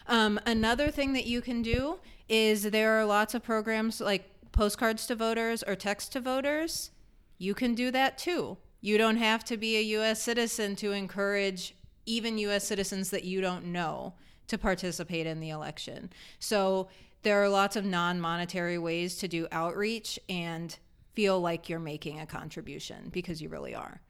[0.08, 5.06] Um, another thing that you can do is there are lots of programs like postcards
[5.06, 6.90] to voters or text to voters.
[7.38, 8.58] You can do that too.
[8.82, 10.22] You don't have to be a U.S.
[10.22, 12.66] citizen to encourage even U.S.
[12.66, 14.14] citizens that you don't know
[14.48, 16.10] to participate in the election.
[16.40, 16.88] So
[17.24, 20.78] there are lots of non monetary ways to do outreach and
[21.14, 24.02] feel like you're making a contribution because you really are.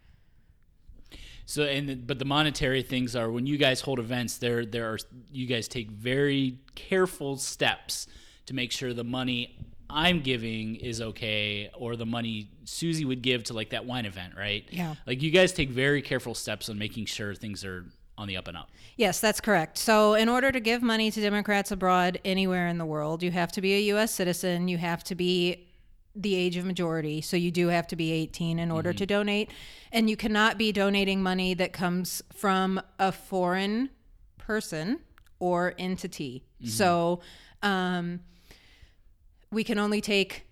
[1.46, 4.98] So and but the monetary things are when you guys hold events, there there are
[5.32, 8.08] you guys take very careful steps
[8.48, 9.58] to make sure the money
[9.90, 14.34] I'm giving is okay or the money Susie would give to like that wine event,
[14.38, 14.66] right?
[14.70, 14.96] Yeah.
[15.06, 17.86] Like you guys take very careful steps on making sure things are
[18.18, 18.70] on the up and up.
[18.96, 19.78] Yes, that's correct.
[19.78, 23.52] So, in order to give money to Democrats abroad anywhere in the world, you have
[23.54, 24.12] to be a U.S.
[24.12, 24.68] citizen.
[24.68, 25.68] You have to be
[26.16, 27.22] the age of majority.
[27.22, 29.52] So, you do have to be 18 in order to donate.
[29.92, 33.92] And you cannot be donating money that comes from a foreign
[34.40, 35.00] person
[35.40, 36.44] or entity.
[36.66, 37.20] So,
[37.62, 38.22] um,
[39.52, 40.46] we can only take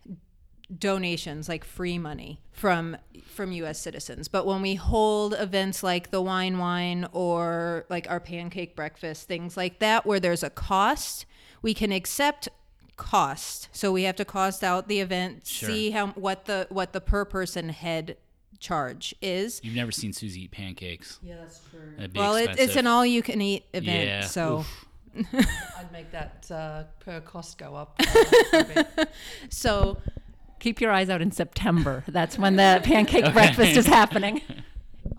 [0.80, 6.22] donations like free money from from US citizens but when we hold events like the
[6.22, 11.26] wine wine or like our pancake breakfast things like that where there's a cost
[11.62, 12.50] we can accept
[12.98, 17.02] cost so we have to cost out the event see how what the what the
[17.02, 18.18] per person head
[18.60, 21.20] charge is You've never seen Susie eat pancakes.
[21.22, 22.08] Yeah, that's true.
[22.16, 24.22] Well it, it's an all you can eat event Yeah.
[24.22, 24.85] so Oof.
[25.34, 28.00] I'd make that uh, per cost go up.
[28.00, 29.10] uh, a bit.
[29.50, 29.98] so
[30.60, 32.04] Keep your eyes out in September.
[32.08, 34.42] That's when the pancake breakfast is happening.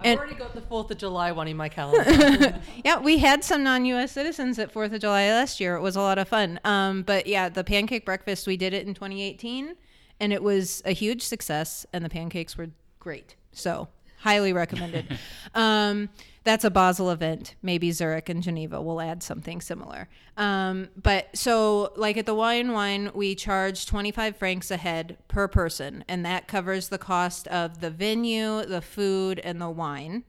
[0.01, 2.61] I've already got the Fourth of July one in my calendar.
[2.85, 4.11] Yeah, we had some non-U.S.
[4.13, 5.77] citizens at Fourth of July last year.
[5.77, 6.59] It was a lot of fun.
[6.65, 9.77] Um, but yeah, the pancake breakfast we did it in 2018,
[10.19, 13.37] and it was a huge success, and the pancakes were great.
[13.53, 13.89] So
[14.27, 15.19] highly recommended.
[15.55, 16.09] um,
[16.43, 17.55] that's a Basel event.
[17.63, 20.09] Maybe Zurich and Geneva will add something similar.
[20.37, 25.47] Um, but so, like at the Wine Wine, we charge 25 francs a head per
[25.47, 30.25] person, and that covers the cost of the venue, the food, and the wine.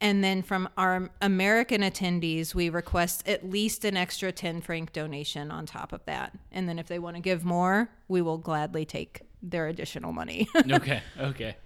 [0.00, 5.50] And then from our American attendees, we request at least an extra 10 franc donation
[5.50, 6.36] on top of that.
[6.52, 10.48] And then if they want to give more, we will gladly take their additional money.
[10.70, 11.56] okay, okay.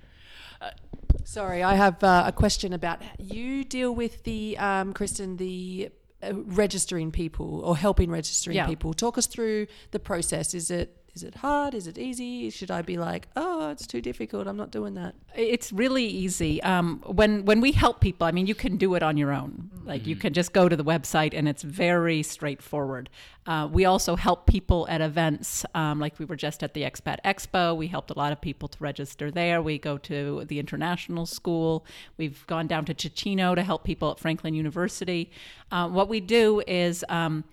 [1.24, 5.90] Sorry, I have uh, a question about you deal with the um, Kristen the
[6.22, 8.66] uh, registering people or helping registering Yeah.
[8.66, 8.92] people.
[8.92, 10.52] Talk us through the process.
[10.54, 11.74] Is it is it hard?
[11.74, 12.48] Is it easy?
[12.48, 14.46] Should I be like, oh, it's too difficult.
[14.46, 15.14] I'm not doing that.
[15.34, 16.62] It's really easy.
[16.62, 19.70] Um, when when we help people, I mean, you can do it on your own.
[19.84, 23.10] Like you can just go to the website, and it's very straightforward.
[23.46, 27.18] Uh, we also help people at events, um, like we were just at the Expat
[27.24, 27.76] Expo.
[27.76, 29.60] We helped a lot of people to register there.
[29.60, 31.84] We go to the international school.
[32.16, 35.30] We've gone down to Ticino to help people at Franklin University.
[35.70, 37.04] Uh, what we do is.
[37.10, 37.44] Um,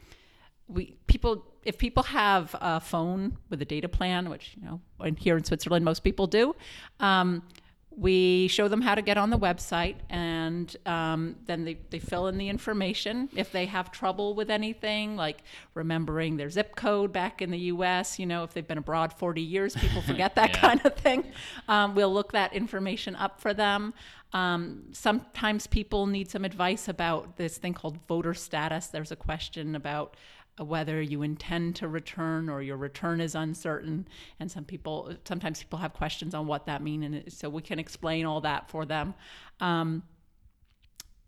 [0.70, 5.16] we people if people have a phone with a data plan, which you know in-
[5.16, 6.56] here in Switzerland most people do,
[7.00, 7.44] um,
[7.92, 12.28] we show them how to get on the website, and um, then they, they fill
[12.28, 13.28] in the information.
[13.36, 15.44] If they have trouble with anything, like
[15.74, 19.42] remembering their zip code back in the U.S., you know, if they've been abroad 40
[19.42, 20.60] years, people forget that Yeah.
[20.62, 21.26] kind of thing.
[21.68, 23.94] Um, we'll look that information up for them.
[24.32, 28.88] Um, sometimes people need some advice about this thing called voter status.
[28.88, 30.16] There's a question about
[30.64, 34.08] whether you intend to return or your return is uncertain.
[34.40, 37.80] And some people sometimes people have questions on what that means and so we can
[37.80, 39.14] explain all that for them.
[39.60, 40.04] Um,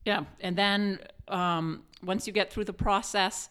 [0.05, 3.49] yeah and then um, once you get through the process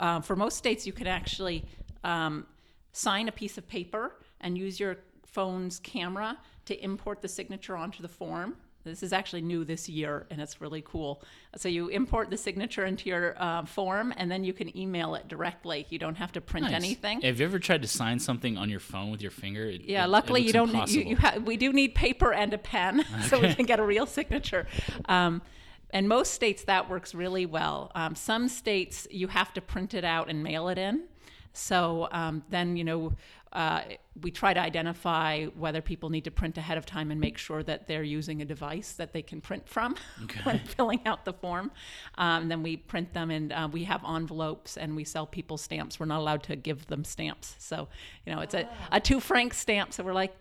[0.00, 1.64] uh, for most states you can actually
[2.04, 2.46] um,
[2.92, 8.02] sign a piece of paper and use your phone's camera to import the signature onto
[8.02, 8.56] the form
[8.88, 11.22] this is actually new this year and it's really cool
[11.56, 15.28] so you import the signature into your uh, form and then you can email it
[15.28, 16.74] directly you don't have to print Nice.
[16.74, 19.64] anything Have you ever tried to sign something on your phone with your finger?
[19.66, 20.88] It- yeah, it- it luckily you don't.
[20.90, 23.84] You, you ha- we do need paper and a pen, so we can get a
[23.84, 24.66] real signature.
[25.06, 25.42] Um,
[25.90, 27.90] and most states that works really well.
[27.94, 31.04] Um, some states you have to print it out and mail it in.
[31.52, 33.12] So um, then you know
[33.52, 33.82] uh,
[34.20, 37.62] we try to identify whether people need to print ahead of time and make sure
[37.62, 39.94] that they're using a device that they can print from
[40.44, 41.70] when filling out the form.
[42.16, 45.98] Um, then we print them and uh, we have envelopes and we sell people stamps.
[45.98, 47.88] We're not allowed to give them stamps, so
[48.26, 49.92] you know it's a, a two franc stamp.
[49.92, 50.34] So we're like.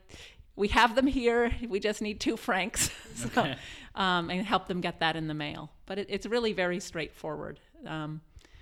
[0.59, 1.51] We have them here.
[1.69, 3.53] We just need two francs, so,
[3.93, 5.69] um, and help them get that in the mail.
[5.85, 7.59] But it, it's really very straightforward.
[7.85, 8.21] Um,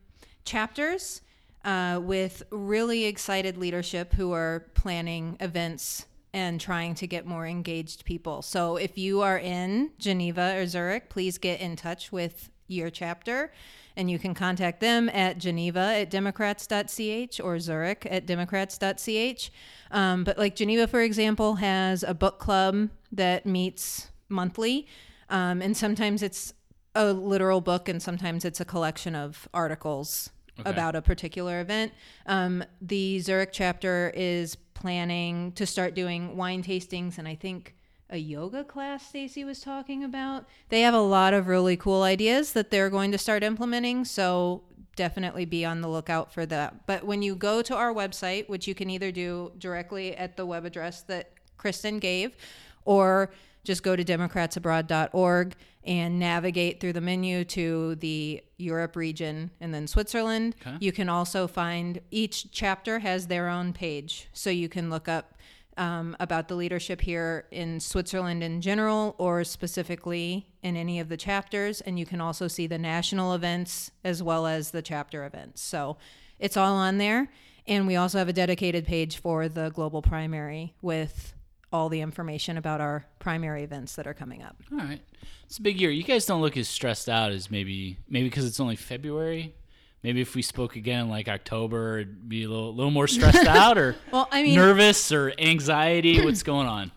[0.46, 1.22] chapters
[1.66, 8.06] uh, with really excited leadership who are planning events and trying to get more engaged
[8.06, 8.42] people.
[8.42, 13.52] So if you are in Geneva or Zurich, please get in touch with your chapter.
[13.98, 19.52] And you can contact them at Geneva at Democrats.ch or Zurich at Democrats.ch.
[19.92, 24.88] Um, but like Geneva, for example, has a book club that meets monthly.
[25.30, 26.54] Um, and sometimes it's
[26.96, 30.30] a literal book and sometimes it's a collection of articles
[30.66, 31.92] about a particular event.
[32.26, 37.76] Um, the Zurich chapter is planning to start doing wine tastings and I think
[38.10, 40.46] a yoga class Stacy was talking about.
[40.70, 44.64] They have a lot of really cool ideas that they're going to start implementing, so
[44.98, 46.86] definitely be on the lookout for that.
[46.88, 50.46] But when you go to our website, which you can either do directly at the
[50.46, 52.36] web address that Kristen gave,
[52.84, 53.32] or
[53.64, 59.88] just go to democratsabroad.org and navigate through the menu to the Europe region and then
[59.88, 60.56] Switzerland.
[60.80, 64.30] You can also find each chapter has their own page.
[64.34, 65.38] So you can look up
[65.78, 71.18] um, about the leadership here in Switzerland in general or specifically in any of the
[71.18, 71.82] chapters.
[71.82, 75.62] And you can also see the national events as well as the chapter events.
[75.62, 75.98] So
[76.38, 77.32] it's all on there.
[77.68, 81.34] And we also have a dedicated page for the global primary with
[81.72, 84.56] all the information about our primary events that are coming up.
[84.72, 85.02] All right,
[85.46, 85.90] it's a big year.
[85.90, 89.56] You guys don't look as stressed out as maybe maybe because it's only February.
[90.04, 93.46] Maybe if we spoke again in like October, it'd be a little, little more stressed
[93.48, 96.24] out or Well, I mean, nervous or anxiety.
[96.26, 96.92] What's going on?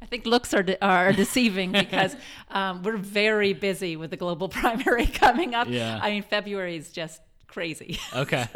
[0.00, 2.16] I think looks are, de- are deceiving because
[2.50, 5.68] um, we're very busy with the global primary coming up.
[5.68, 5.98] Yeah.
[6.02, 7.98] I mean, February is just crazy.
[8.14, 8.46] Okay.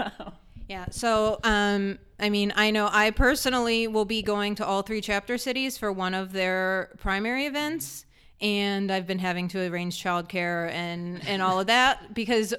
[0.69, 0.85] Yeah.
[0.91, 5.39] So, um, I mean, I know I personally will be going to all three chapter
[5.39, 8.05] cities for one of their primary events,
[8.41, 12.55] and I've been having to arrange childcare and and all of that because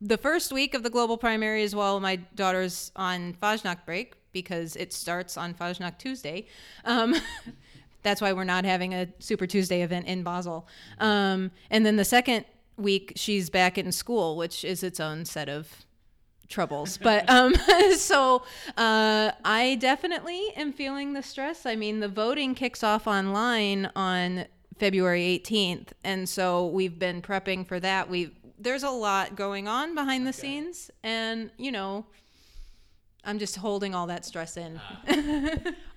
[0.00, 4.76] the first week of the global primary is while my daughter's on Fasnacht break because
[4.76, 6.46] it starts on Fasnacht Tuesday.
[6.84, 7.14] Um,
[8.02, 10.68] that's why we're not having a Super Tuesday event in Basel.
[10.98, 12.44] Um, and then the second
[12.76, 15.86] week, she's back in school, which is its own set of
[16.48, 16.98] troubles.
[16.98, 17.54] But um,
[17.96, 18.42] so
[18.76, 21.66] uh, I definitely am feeling the stress.
[21.66, 24.46] I mean, the voting kicks off online on
[24.78, 28.08] February 18th, and so we've been prepping for that.
[28.08, 32.06] We there's a lot going on behind the scenes, and you know.
[33.24, 34.80] I'm just holding all that stress in.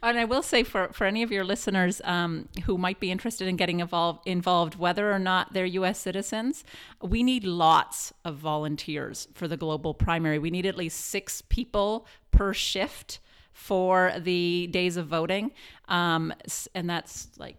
[0.01, 3.47] And I will say for, for any of your listeners um, who might be interested
[3.47, 5.99] in getting involved, involved, whether or not they're U.S.
[5.99, 6.63] citizens,
[7.01, 10.39] we need lots of volunteers for the global primary.
[10.39, 13.19] We need at least six people per shift
[13.51, 15.51] for the days of voting,
[15.87, 16.31] um,
[16.75, 17.57] and that's like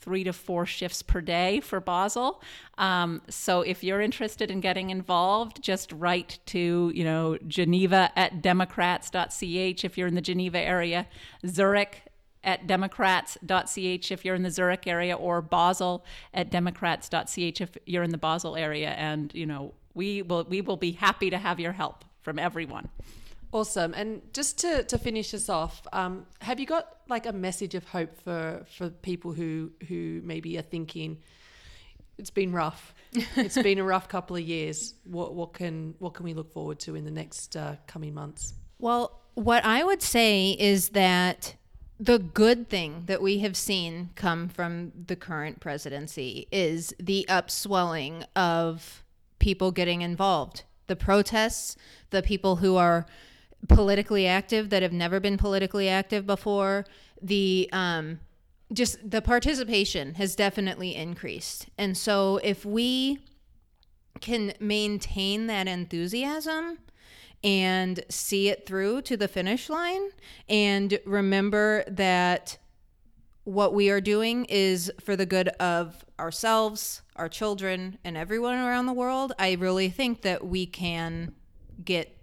[0.00, 2.42] three to four shifts per day for Basel.
[2.76, 8.42] Um, so if you're interested in getting involved, just write to, you know, Geneva at
[8.42, 11.06] democrats.ch if you're in the Geneva area,
[11.46, 12.02] Zurich
[12.44, 18.10] at democrats.ch if you're in the Zurich area, or Basel at democrats.ch if you're in
[18.10, 18.90] the Basel area.
[18.90, 22.88] And, you know, we will we will be happy to have your help from everyone.
[23.52, 23.94] Awesome.
[23.94, 27.84] And just to, to finish us off, um, have you got like a message of
[27.84, 31.18] hope for, for people who, who maybe are thinking
[32.18, 32.94] it's been rough.
[33.36, 34.94] it's been a rough couple of years.
[35.04, 38.54] What what can what can we look forward to in the next uh, coming months?
[38.78, 41.54] Well, what I would say is that
[42.00, 48.24] the good thing that we have seen come from the current presidency is the upswelling
[48.36, 49.04] of
[49.38, 50.64] people getting involved.
[50.86, 51.76] The protests,
[52.10, 53.06] the people who are
[53.66, 56.84] politically active that have never been politically active before,
[57.20, 58.20] the um,
[58.72, 61.68] just the participation has definitely increased.
[61.76, 63.20] And so if we
[64.20, 66.78] can maintain that enthusiasm
[67.42, 70.10] and see it through to the finish line
[70.48, 72.58] and remember that
[73.44, 78.86] what we are doing is for the good of ourselves, our children, and everyone around
[78.86, 81.34] the world, I really think that we can
[81.82, 82.17] get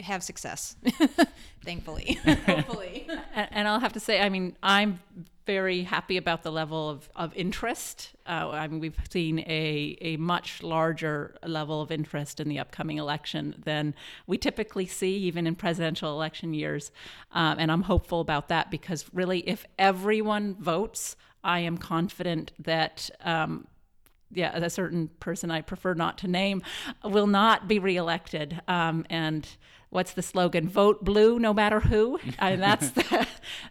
[0.00, 0.76] have success.
[1.64, 2.18] Thankfully.
[2.46, 3.06] Hopefully.
[3.34, 5.00] And, and I'll have to say, I mean, I'm
[5.46, 8.10] very happy about the level of, of interest.
[8.26, 12.98] Uh, I mean, we've seen a, a much larger level of interest in the upcoming
[12.98, 13.94] election than
[14.26, 16.90] we typically see, even in presidential election years.
[17.32, 23.10] Um, and I'm hopeful about that because, really, if everyone votes, I am confident that.
[23.24, 23.66] Um,
[24.30, 26.62] yeah, a certain person I prefer not to name
[27.02, 28.60] will not be reelected.
[28.68, 29.48] Um, and
[29.90, 30.68] what's the slogan?
[30.68, 32.18] Vote blue, no matter who.
[32.38, 33.26] And that's the,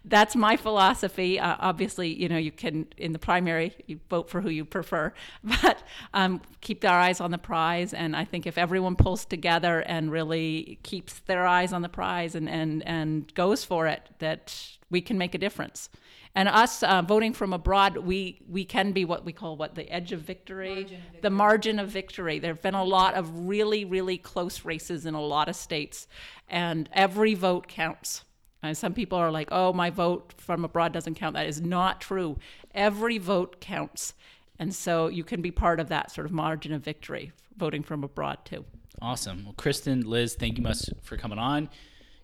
[0.05, 1.39] that's my philosophy.
[1.39, 5.13] Uh, obviously, you know, you can in the primary you vote for who you prefer,
[5.43, 7.93] but um, keep their eyes on the prize.
[7.93, 12.35] And I think if everyone pulls together and really keeps their eyes on the prize
[12.35, 14.43] and and and goes for it, that
[14.89, 15.89] we can make a difference.
[16.35, 19.89] And us uh, voting from abroad, we we can be what we call what the
[19.89, 20.85] edge of victory,
[21.21, 22.37] the margin of victory.
[22.37, 26.07] There have been a lot of really really close races in a lot of states,
[26.49, 28.25] and every vote counts.
[28.61, 32.01] And some people are like, "Oh, my vote from abroad doesn't count." That is not
[32.01, 32.37] true.
[32.75, 34.13] Every vote counts,
[34.59, 38.03] and so you can be part of that sort of margin of victory, voting from
[38.03, 38.65] abroad too.
[39.01, 39.43] Awesome.
[39.45, 41.69] Well, Kristen, Liz, thank you much for coming on.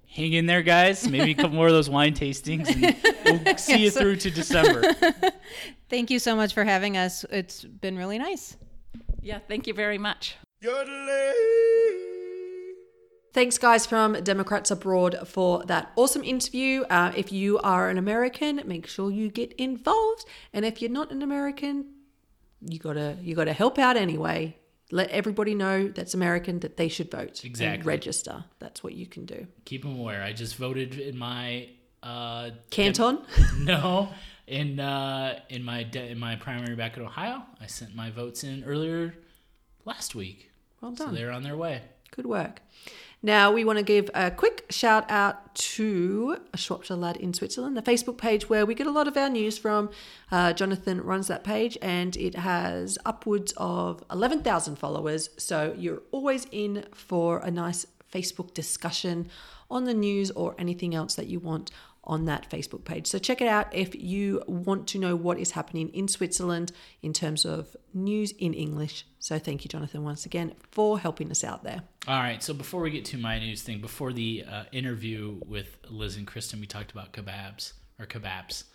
[0.08, 1.08] Hang in there, guys.
[1.08, 4.84] Maybe a couple more of those wine tastings, and we'll see you through to December.
[5.90, 7.24] Thank you so much for having us.
[7.32, 8.56] It's been really nice.
[9.22, 10.36] Yeah, thank you very much.
[10.62, 11.34] Yodeling.
[13.34, 16.84] Thanks, guys, from Democrats Abroad for that awesome interview.
[16.84, 21.12] Uh, if you are an American, make sure you get involved, and if you're not
[21.12, 21.93] an American,
[22.68, 24.58] you gotta you gotta help out anyway.
[24.92, 27.44] Let everybody know that's American that they should vote.
[27.44, 27.88] Exactly.
[27.88, 28.46] register.
[28.60, 29.48] That's what you can do.
[29.66, 30.22] Keep them aware.
[30.22, 31.70] I just voted in my
[32.04, 33.20] uh, Canton.
[33.60, 34.10] no
[34.48, 37.44] in uh, in my de- in my primary back in Ohio.
[37.62, 39.16] I sent my votes in earlier
[39.86, 40.52] last week,
[40.82, 41.16] Well so done.
[41.16, 41.82] they're on their way.
[42.12, 42.62] Good work.
[43.26, 47.78] Now, we want to give a quick shout out to a Shropshire Lad in Switzerland,
[47.78, 49.92] the Facebook page where we get a lot of our news from.
[50.30, 55.30] Uh, Jonathan runs that page and it has upwards of 11,000 followers.
[55.38, 59.30] So you're always in for a nice Facebook discussion
[59.70, 61.72] on the news or anything else that you want
[62.06, 63.08] on that Facebook page.
[63.08, 67.14] So check it out if you want to know what is happening in Switzerland in
[67.14, 69.06] terms of news in English.
[69.20, 71.82] So thank you, Jonathan, once again for helping us out there.
[72.08, 72.44] All right.
[72.44, 76.28] So before we get to my news thing, before the uh, interview with Liz and
[76.28, 78.66] Kristen, we talked about kebabs or kebabs,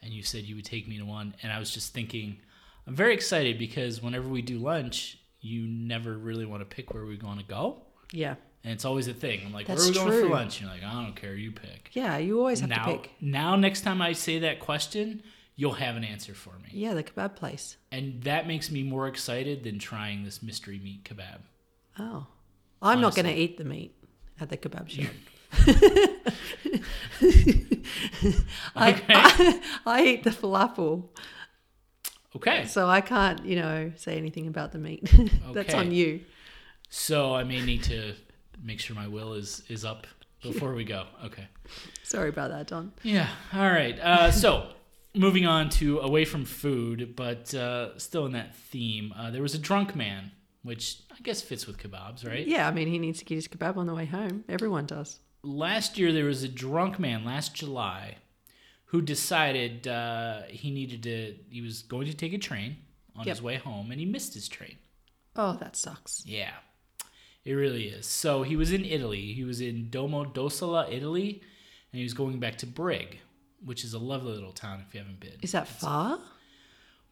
[0.00, 2.38] and you said you would take me to one, and I was just thinking,
[2.86, 7.04] I'm very excited because whenever we do lunch, you never really want to pick where
[7.04, 7.82] we want to go,
[8.12, 8.36] Yeah.
[8.66, 9.42] And it's always a thing.
[9.46, 10.28] I'm like, That's where are we going true.
[10.28, 10.60] for lunch?
[10.60, 11.90] You're like, I don't care, you pick.
[11.92, 13.12] Yeah, you always have now, to pick.
[13.20, 15.22] now, next time I say that question,
[15.54, 17.76] you'll have an answer for me, Yeah, the kebab place.
[17.92, 21.38] and that makes me more excited than trying this mystery meat kebab.
[21.98, 22.26] Oh.
[22.82, 23.94] I'm not going to eat the meat
[24.40, 25.06] at the kebab shop.
[28.74, 29.04] I, Okay.
[29.14, 31.04] I, I eat the falafel,
[32.34, 32.66] Okay.
[32.66, 35.08] so I can't, you know, say anything about the meat.
[35.54, 35.78] That's Okay.
[35.78, 36.20] on you.
[36.90, 38.14] So I may need to
[38.62, 40.06] make sure my will is is up
[40.42, 41.06] before we go.
[41.24, 41.46] Okay.
[42.02, 42.92] Sorry about that, Don.
[43.02, 43.28] Yeah.
[43.52, 43.98] All right.
[43.98, 44.68] Uh, so
[45.14, 49.54] moving on to away from food, but uh, still in that theme, uh, there was
[49.54, 50.30] a drunk man,
[50.62, 52.46] which I guess fits with kebabs, right?
[52.46, 54.44] Yeah, I mean, he needs to get his kebab on the way home.
[54.48, 55.20] Everyone does.
[55.42, 58.16] Last year there was a drunk man last July
[58.90, 61.34] who decided uh, he needed to.
[61.50, 62.76] He was going to take a train
[63.16, 63.36] on Yep.
[63.36, 64.76] his way home, and he missed his train.
[65.34, 66.22] Oh, that sucks.
[66.26, 66.52] Yeah,
[67.46, 68.06] it really is.
[68.06, 69.32] So he was in Italy.
[69.32, 71.40] He was in Domodossola, Italy,
[71.92, 73.20] and he was going back to Brig,
[73.64, 75.38] which is a lovely little town if you haven't been.
[75.40, 76.18] Is that far?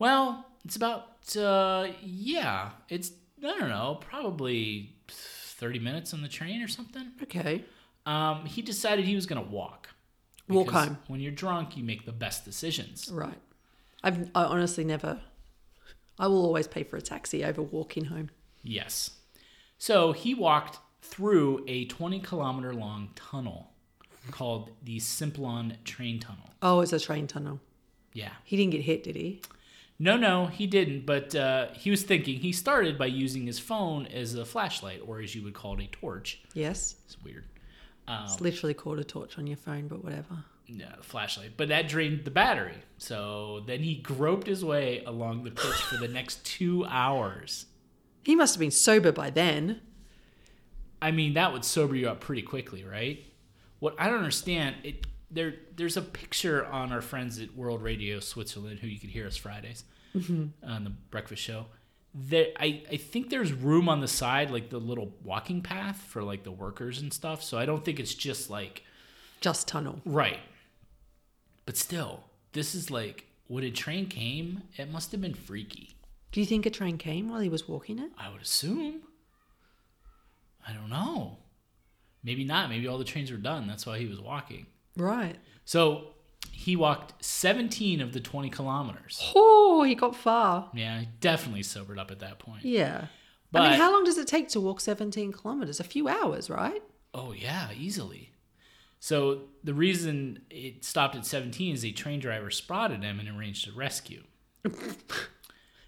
[0.00, 6.62] Well, it's about uh, yeah, it's I don't know, probably thirty minutes on the train
[6.62, 7.12] or something.
[7.22, 7.64] Okay.
[8.04, 9.88] Um, he decided he was gonna walk.
[10.48, 10.98] Walk home.
[11.06, 13.08] When you're drunk, you make the best decisions.
[13.10, 13.38] Right.
[14.02, 15.20] I've I honestly never.
[16.18, 18.30] I will always pay for a taxi over walking home.
[18.64, 19.10] Yes.
[19.78, 23.70] So he walked through a 20 kilometer long tunnel
[24.30, 26.50] called the Simplon Train Tunnel.
[26.62, 27.60] Oh, it's a train tunnel.
[28.14, 28.30] Yeah.
[28.44, 29.42] He didn't get hit, did he?
[29.98, 31.04] No, no, he didn't.
[31.06, 32.38] But uh, he was thinking.
[32.40, 35.84] He started by using his phone as a flashlight, or as you would call it,
[35.84, 36.40] a torch.
[36.54, 36.96] Yes.
[37.06, 37.44] It's weird.
[38.06, 40.44] It's literally called a torch on your phone, but whatever.
[40.66, 41.52] Yeah, flashlight.
[41.56, 42.76] But that drained the battery.
[42.98, 47.66] So then he groped his way along the pitch for the next two hours.
[48.24, 49.80] He must have been sober by then.
[51.00, 53.24] I mean, that would sober you up pretty quickly, right?
[53.78, 58.20] What I don't understand, it there there's a picture on our friends at World Radio
[58.20, 59.84] Switzerland who you could hear us Fridays
[60.16, 60.46] mm-hmm.
[60.66, 61.66] on the breakfast show.
[62.14, 66.22] There, I, I think there's room on the side, like the little walking path for
[66.22, 67.42] like the workers and stuff.
[67.42, 68.84] So I don't think it's just like
[69.40, 70.00] Just tunnel.
[70.04, 70.38] right.
[71.66, 75.93] But still, this is like when a train came, it must have been freaky.
[76.34, 78.10] Do you think a train came while he was walking it?
[78.18, 79.02] I would assume.
[80.66, 81.38] I don't know.
[82.24, 82.70] Maybe not.
[82.70, 83.68] Maybe all the trains were done.
[83.68, 84.66] That's why he was walking.
[84.96, 85.36] Right.
[85.64, 86.08] So
[86.50, 89.32] he walked 17 of the 20 kilometers.
[89.36, 90.70] Oh, he got far.
[90.74, 92.64] Yeah, he definitely sobered up at that point.
[92.64, 93.06] Yeah.
[93.54, 95.78] I mean, how long does it take to walk 17 kilometers?
[95.78, 96.82] A few hours, right?
[97.14, 98.32] Oh, yeah, easily.
[98.98, 103.68] So the reason it stopped at 17 is a train driver spotted him and arranged
[103.68, 104.24] a rescue.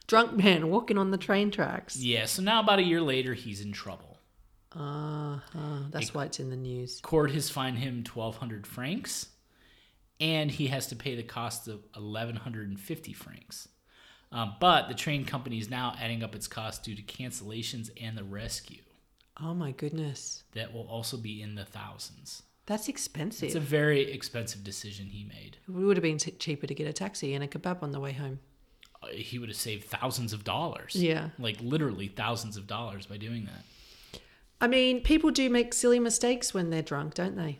[0.06, 1.96] Drunk man walking on the train tracks.
[1.96, 4.18] Yeah, so now about a year later, he's in trouble.
[4.74, 7.00] Uh, uh, that's why it's in the news.
[7.00, 9.28] Court has fined him 1,200 francs,
[10.20, 13.68] and he has to pay the cost of 1,150 francs.
[14.32, 18.18] Um, but the train company is now adding up its costs due to cancellations and
[18.18, 18.82] the rescue.
[19.40, 20.44] Oh my goodness.
[20.52, 22.42] That will also be in the thousands.
[22.66, 23.46] That's expensive.
[23.46, 25.58] It's a very expensive decision he made.
[25.68, 28.00] it would have been t- cheaper to get a taxi and a kebab on the
[28.00, 28.40] way home.
[29.12, 30.94] He would have saved thousands of dollars.
[30.96, 31.28] Yeah.
[31.38, 34.20] Like literally thousands of dollars by doing that.
[34.60, 37.58] I mean, people do make silly mistakes when they're drunk, don't they?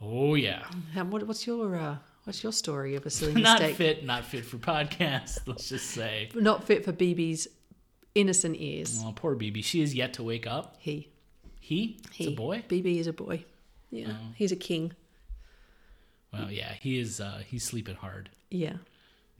[0.00, 0.64] Oh, yeah.
[0.94, 3.60] How, what, what's your uh, what's your story of a silly mistake?
[3.70, 6.30] Not fit, not fit for podcasts, let's just say.
[6.34, 7.48] Not fit for BB's
[8.14, 9.00] innocent ears.
[9.04, 9.62] Oh, poor BB.
[9.64, 10.76] She is yet to wake up.
[10.78, 11.08] He.
[11.60, 12.00] He?
[12.16, 12.64] It's a boy?
[12.68, 13.44] BB is a boy.
[13.90, 14.32] Yeah, Oh.
[14.36, 14.92] he's a king.
[16.32, 17.20] Well, yeah, he is.
[17.20, 18.30] Uh, he's sleeping hard.
[18.50, 18.74] Yeah.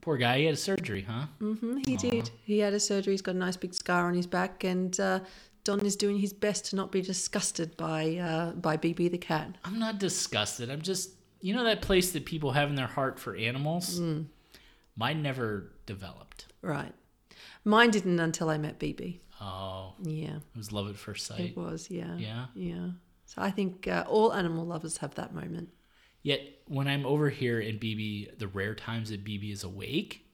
[0.01, 0.39] Poor guy.
[0.39, 1.25] He had a surgery, huh?
[1.41, 2.29] Mm-hmm, He did.
[2.43, 3.13] He had a surgery.
[3.13, 5.19] He's got a nice big scar on his back, and uh,
[5.65, 9.57] Don is doing his best to not be disgusted by uh, by BB the cat.
[9.65, 10.69] I'm not disgusted.
[10.69, 13.99] I'm just, you know, that place that people have in their heart for animals.
[13.99, 14.25] Mm.
[14.95, 16.45] Mine never developed.
[16.61, 16.93] Right.
[17.65, 19.19] Mine didn't until I met BB.
[19.41, 21.39] Oh, Yeah, it was love at first sight.
[21.41, 21.89] it was.
[21.89, 22.15] Yeah.
[22.17, 22.45] Yeah.
[22.55, 22.89] Yeah.
[23.25, 25.69] So I think uh, all animal lovers have that moment.
[26.21, 30.25] Yet when I'm over here and BB, the rare times that BB is awake,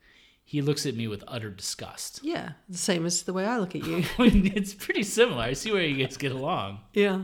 [0.43, 2.19] he looks at me with utter disgust.
[2.23, 4.03] Yeah, the same as the way I look at you.
[4.19, 5.41] it's pretty similar.
[5.43, 6.79] I see where you guys get along.
[6.93, 7.23] yeah.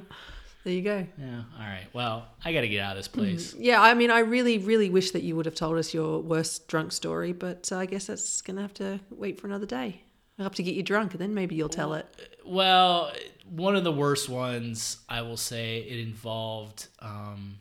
[0.64, 1.08] There you go.
[1.18, 1.42] Yeah.
[1.58, 1.88] All right.
[1.92, 3.56] Well, I got to get out of this place.
[3.58, 6.68] Yeah, I mean, I really, really wish that you would have told us your worst
[6.68, 10.04] drunk story, but uh, I guess that's going to have to wait for another day.
[10.38, 12.06] I'll have to get you drunk, and then maybe you'll tell it.
[12.46, 13.12] Well,
[13.50, 17.58] one of the worst ones, I will say, it involved um,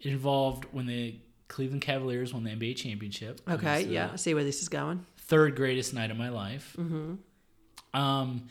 [0.00, 1.16] involved when the
[1.48, 3.40] Cleveland Cavaliers won the NBA championship.
[3.48, 5.04] Okay, the yeah, I see where this is going.
[5.16, 6.76] third greatest night of my life.
[7.94, 8.48] Um,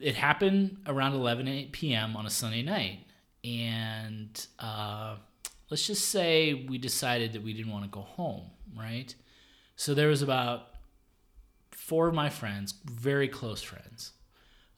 [0.00, 2.16] it happened around 11 p.m.
[2.16, 3.00] on a Sunday night,
[3.44, 5.16] and uh,
[5.70, 9.14] let's just say we decided that we didn't want to go home, right?
[9.76, 10.68] So there was about
[11.72, 14.12] four of my friends, very close friends.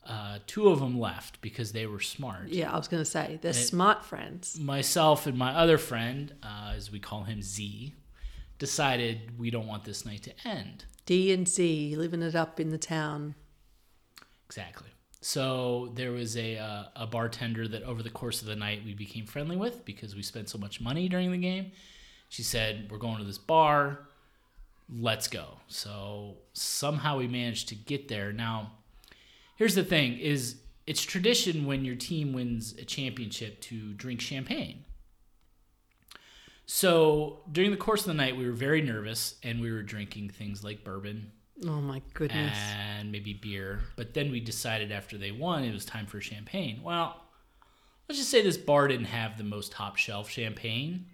[0.07, 3.39] Uh, two of them left because they were smart Yeah, I was going to say
[3.41, 4.59] they're smart friends.
[4.61, 7.95] myself and my other friend, uh, as we call him Z,
[8.59, 10.85] decided we don't want this night to end.
[11.07, 13.35] D and Z living it up in the town.
[14.47, 14.89] Exactly.
[15.21, 18.93] So there was a uh, a bartender that over the course of the night we
[18.93, 21.73] became friendly with because we spent so much money during the game.
[22.29, 24.01] She said, "We're going to this bar.
[24.95, 28.33] Let's go." So somehow we managed to get there.
[28.35, 28.73] Now,
[29.57, 34.85] here's the thing: is it's tradition when your team wins a championship to drink champagne.
[36.67, 40.31] So during the course of the night, we were very nervous and we were drinking
[40.31, 41.31] things like bourbon,
[41.67, 42.57] Oh my goodness!
[42.57, 43.81] and maybe beer.
[43.97, 46.81] But then we decided after they won, it was time for champagne.
[46.83, 47.21] Well,
[48.09, 51.07] let's just say this bar didn't have the most top shelf champagne.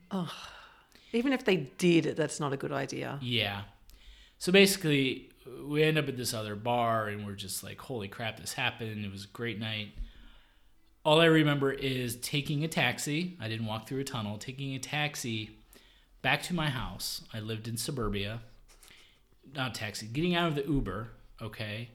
[1.12, 3.18] Even if they did, that's not a good idea.
[3.20, 3.62] Yeah.
[4.38, 5.29] So basically,
[5.66, 9.04] we end up at this other bar, and we're just like, holy crap, this happened.
[9.04, 9.88] It was a great night.
[11.04, 13.36] All I remember is taking a taxi.
[13.40, 15.50] I didn't walk through a tunnel, taking a taxi
[16.22, 17.22] back to my house.
[17.32, 18.40] I lived in suburbia.
[19.54, 21.08] Not taxi, getting out of the Uber,
[21.40, 21.88] okay?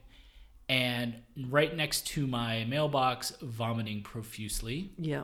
[0.68, 1.16] And
[1.50, 4.90] right next to my mailbox, vomiting profusely.
[4.98, 5.24] Yeah,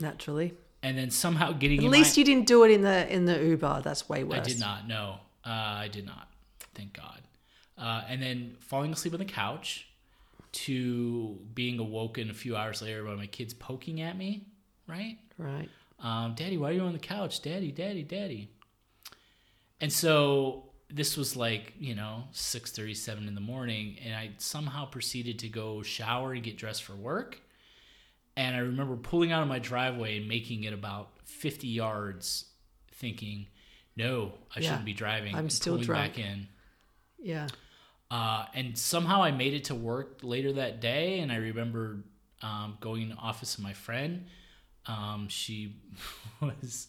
[0.00, 0.54] naturally.
[0.82, 3.38] And then somehow getting At least my- you didn't do it in the in the
[3.44, 3.82] Uber.
[3.84, 4.38] That's way worse.
[4.38, 4.88] I did not.
[4.88, 6.28] No, uh, I did not.
[6.74, 7.20] Thank God.
[7.80, 9.86] Uh, and then falling asleep on the couch,
[10.52, 14.46] to being awoken a few hours later by my kids poking at me.
[14.86, 15.68] Right, Right.
[16.00, 17.40] um, Daddy, why are you on the couch?
[17.40, 18.50] Daddy, Daddy, Daddy.
[19.80, 24.32] And so this was like you know six thirty seven in the morning, and I
[24.38, 27.40] somehow proceeded to go shower and get dressed for work.
[28.36, 32.46] And I remember pulling out of my driveway and making it about fifty yards,
[32.92, 33.46] thinking,
[33.96, 36.14] "No, I Yeah, shouldn't be driving." I'm still drunk.
[36.16, 36.48] back in.
[37.22, 37.46] Yeah.
[38.10, 41.98] Uh, and somehow I made it to work later that day, and I remember
[42.42, 44.26] um, going to the office of my friend.
[44.86, 45.76] Um, she
[46.40, 46.88] was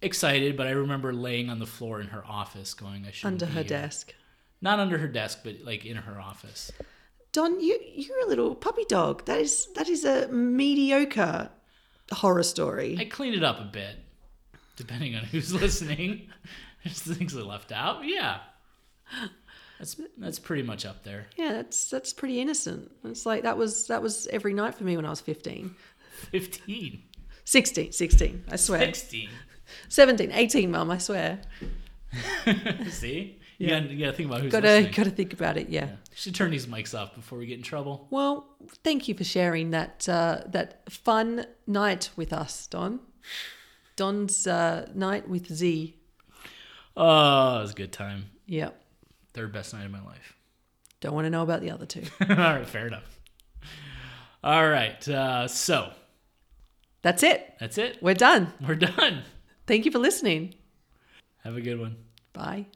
[0.00, 3.46] excited, but I remember laying on the floor in her office, going, "I should Under
[3.46, 4.14] her desk.
[4.60, 6.70] not under her desk, but like in her office."
[7.32, 9.24] Don, you you're a little puppy dog.
[9.26, 11.50] That is that is a mediocre
[12.12, 12.96] horror story.
[12.98, 13.96] I cleaned it up a bit,
[14.76, 16.28] depending on who's listening.
[16.84, 18.04] There's things I left out.
[18.04, 18.38] Yeah,
[19.78, 21.26] that's that's pretty much up there.
[21.36, 22.90] yeah, that's that's pretty innocent.
[23.04, 25.74] It's like that was that was every night for me when I was 15.
[26.30, 27.02] Fifteen.
[27.44, 28.80] 16, 16, I swear.
[28.80, 29.30] 16.
[29.88, 31.40] 17, 18, mum, I swear.
[32.90, 33.38] See?
[33.58, 34.92] You, gotta, you gotta think about who's Got to listening.
[34.92, 35.88] got to think about it, yeah.
[36.14, 38.06] Should turn these mics off before we get in trouble.
[38.10, 38.46] Well,
[38.84, 43.00] thank you for sharing that uh, that fun night with us, Don.
[43.96, 45.96] Don's uh, night with Z.
[46.96, 48.26] Oh, it was a good time.
[48.46, 48.80] Yep
[49.34, 50.34] third best night of my life.
[51.00, 52.02] Don't want to know about the other two.
[52.28, 53.20] All right, fair enough.
[54.42, 55.92] All right, uh, so
[57.02, 57.54] that's it.
[57.60, 57.98] That's it.
[58.00, 58.52] We're done.
[58.66, 59.22] We're done.
[59.66, 60.54] Thank you for listening.
[61.44, 61.96] Have a good one.
[62.32, 62.66] Bye.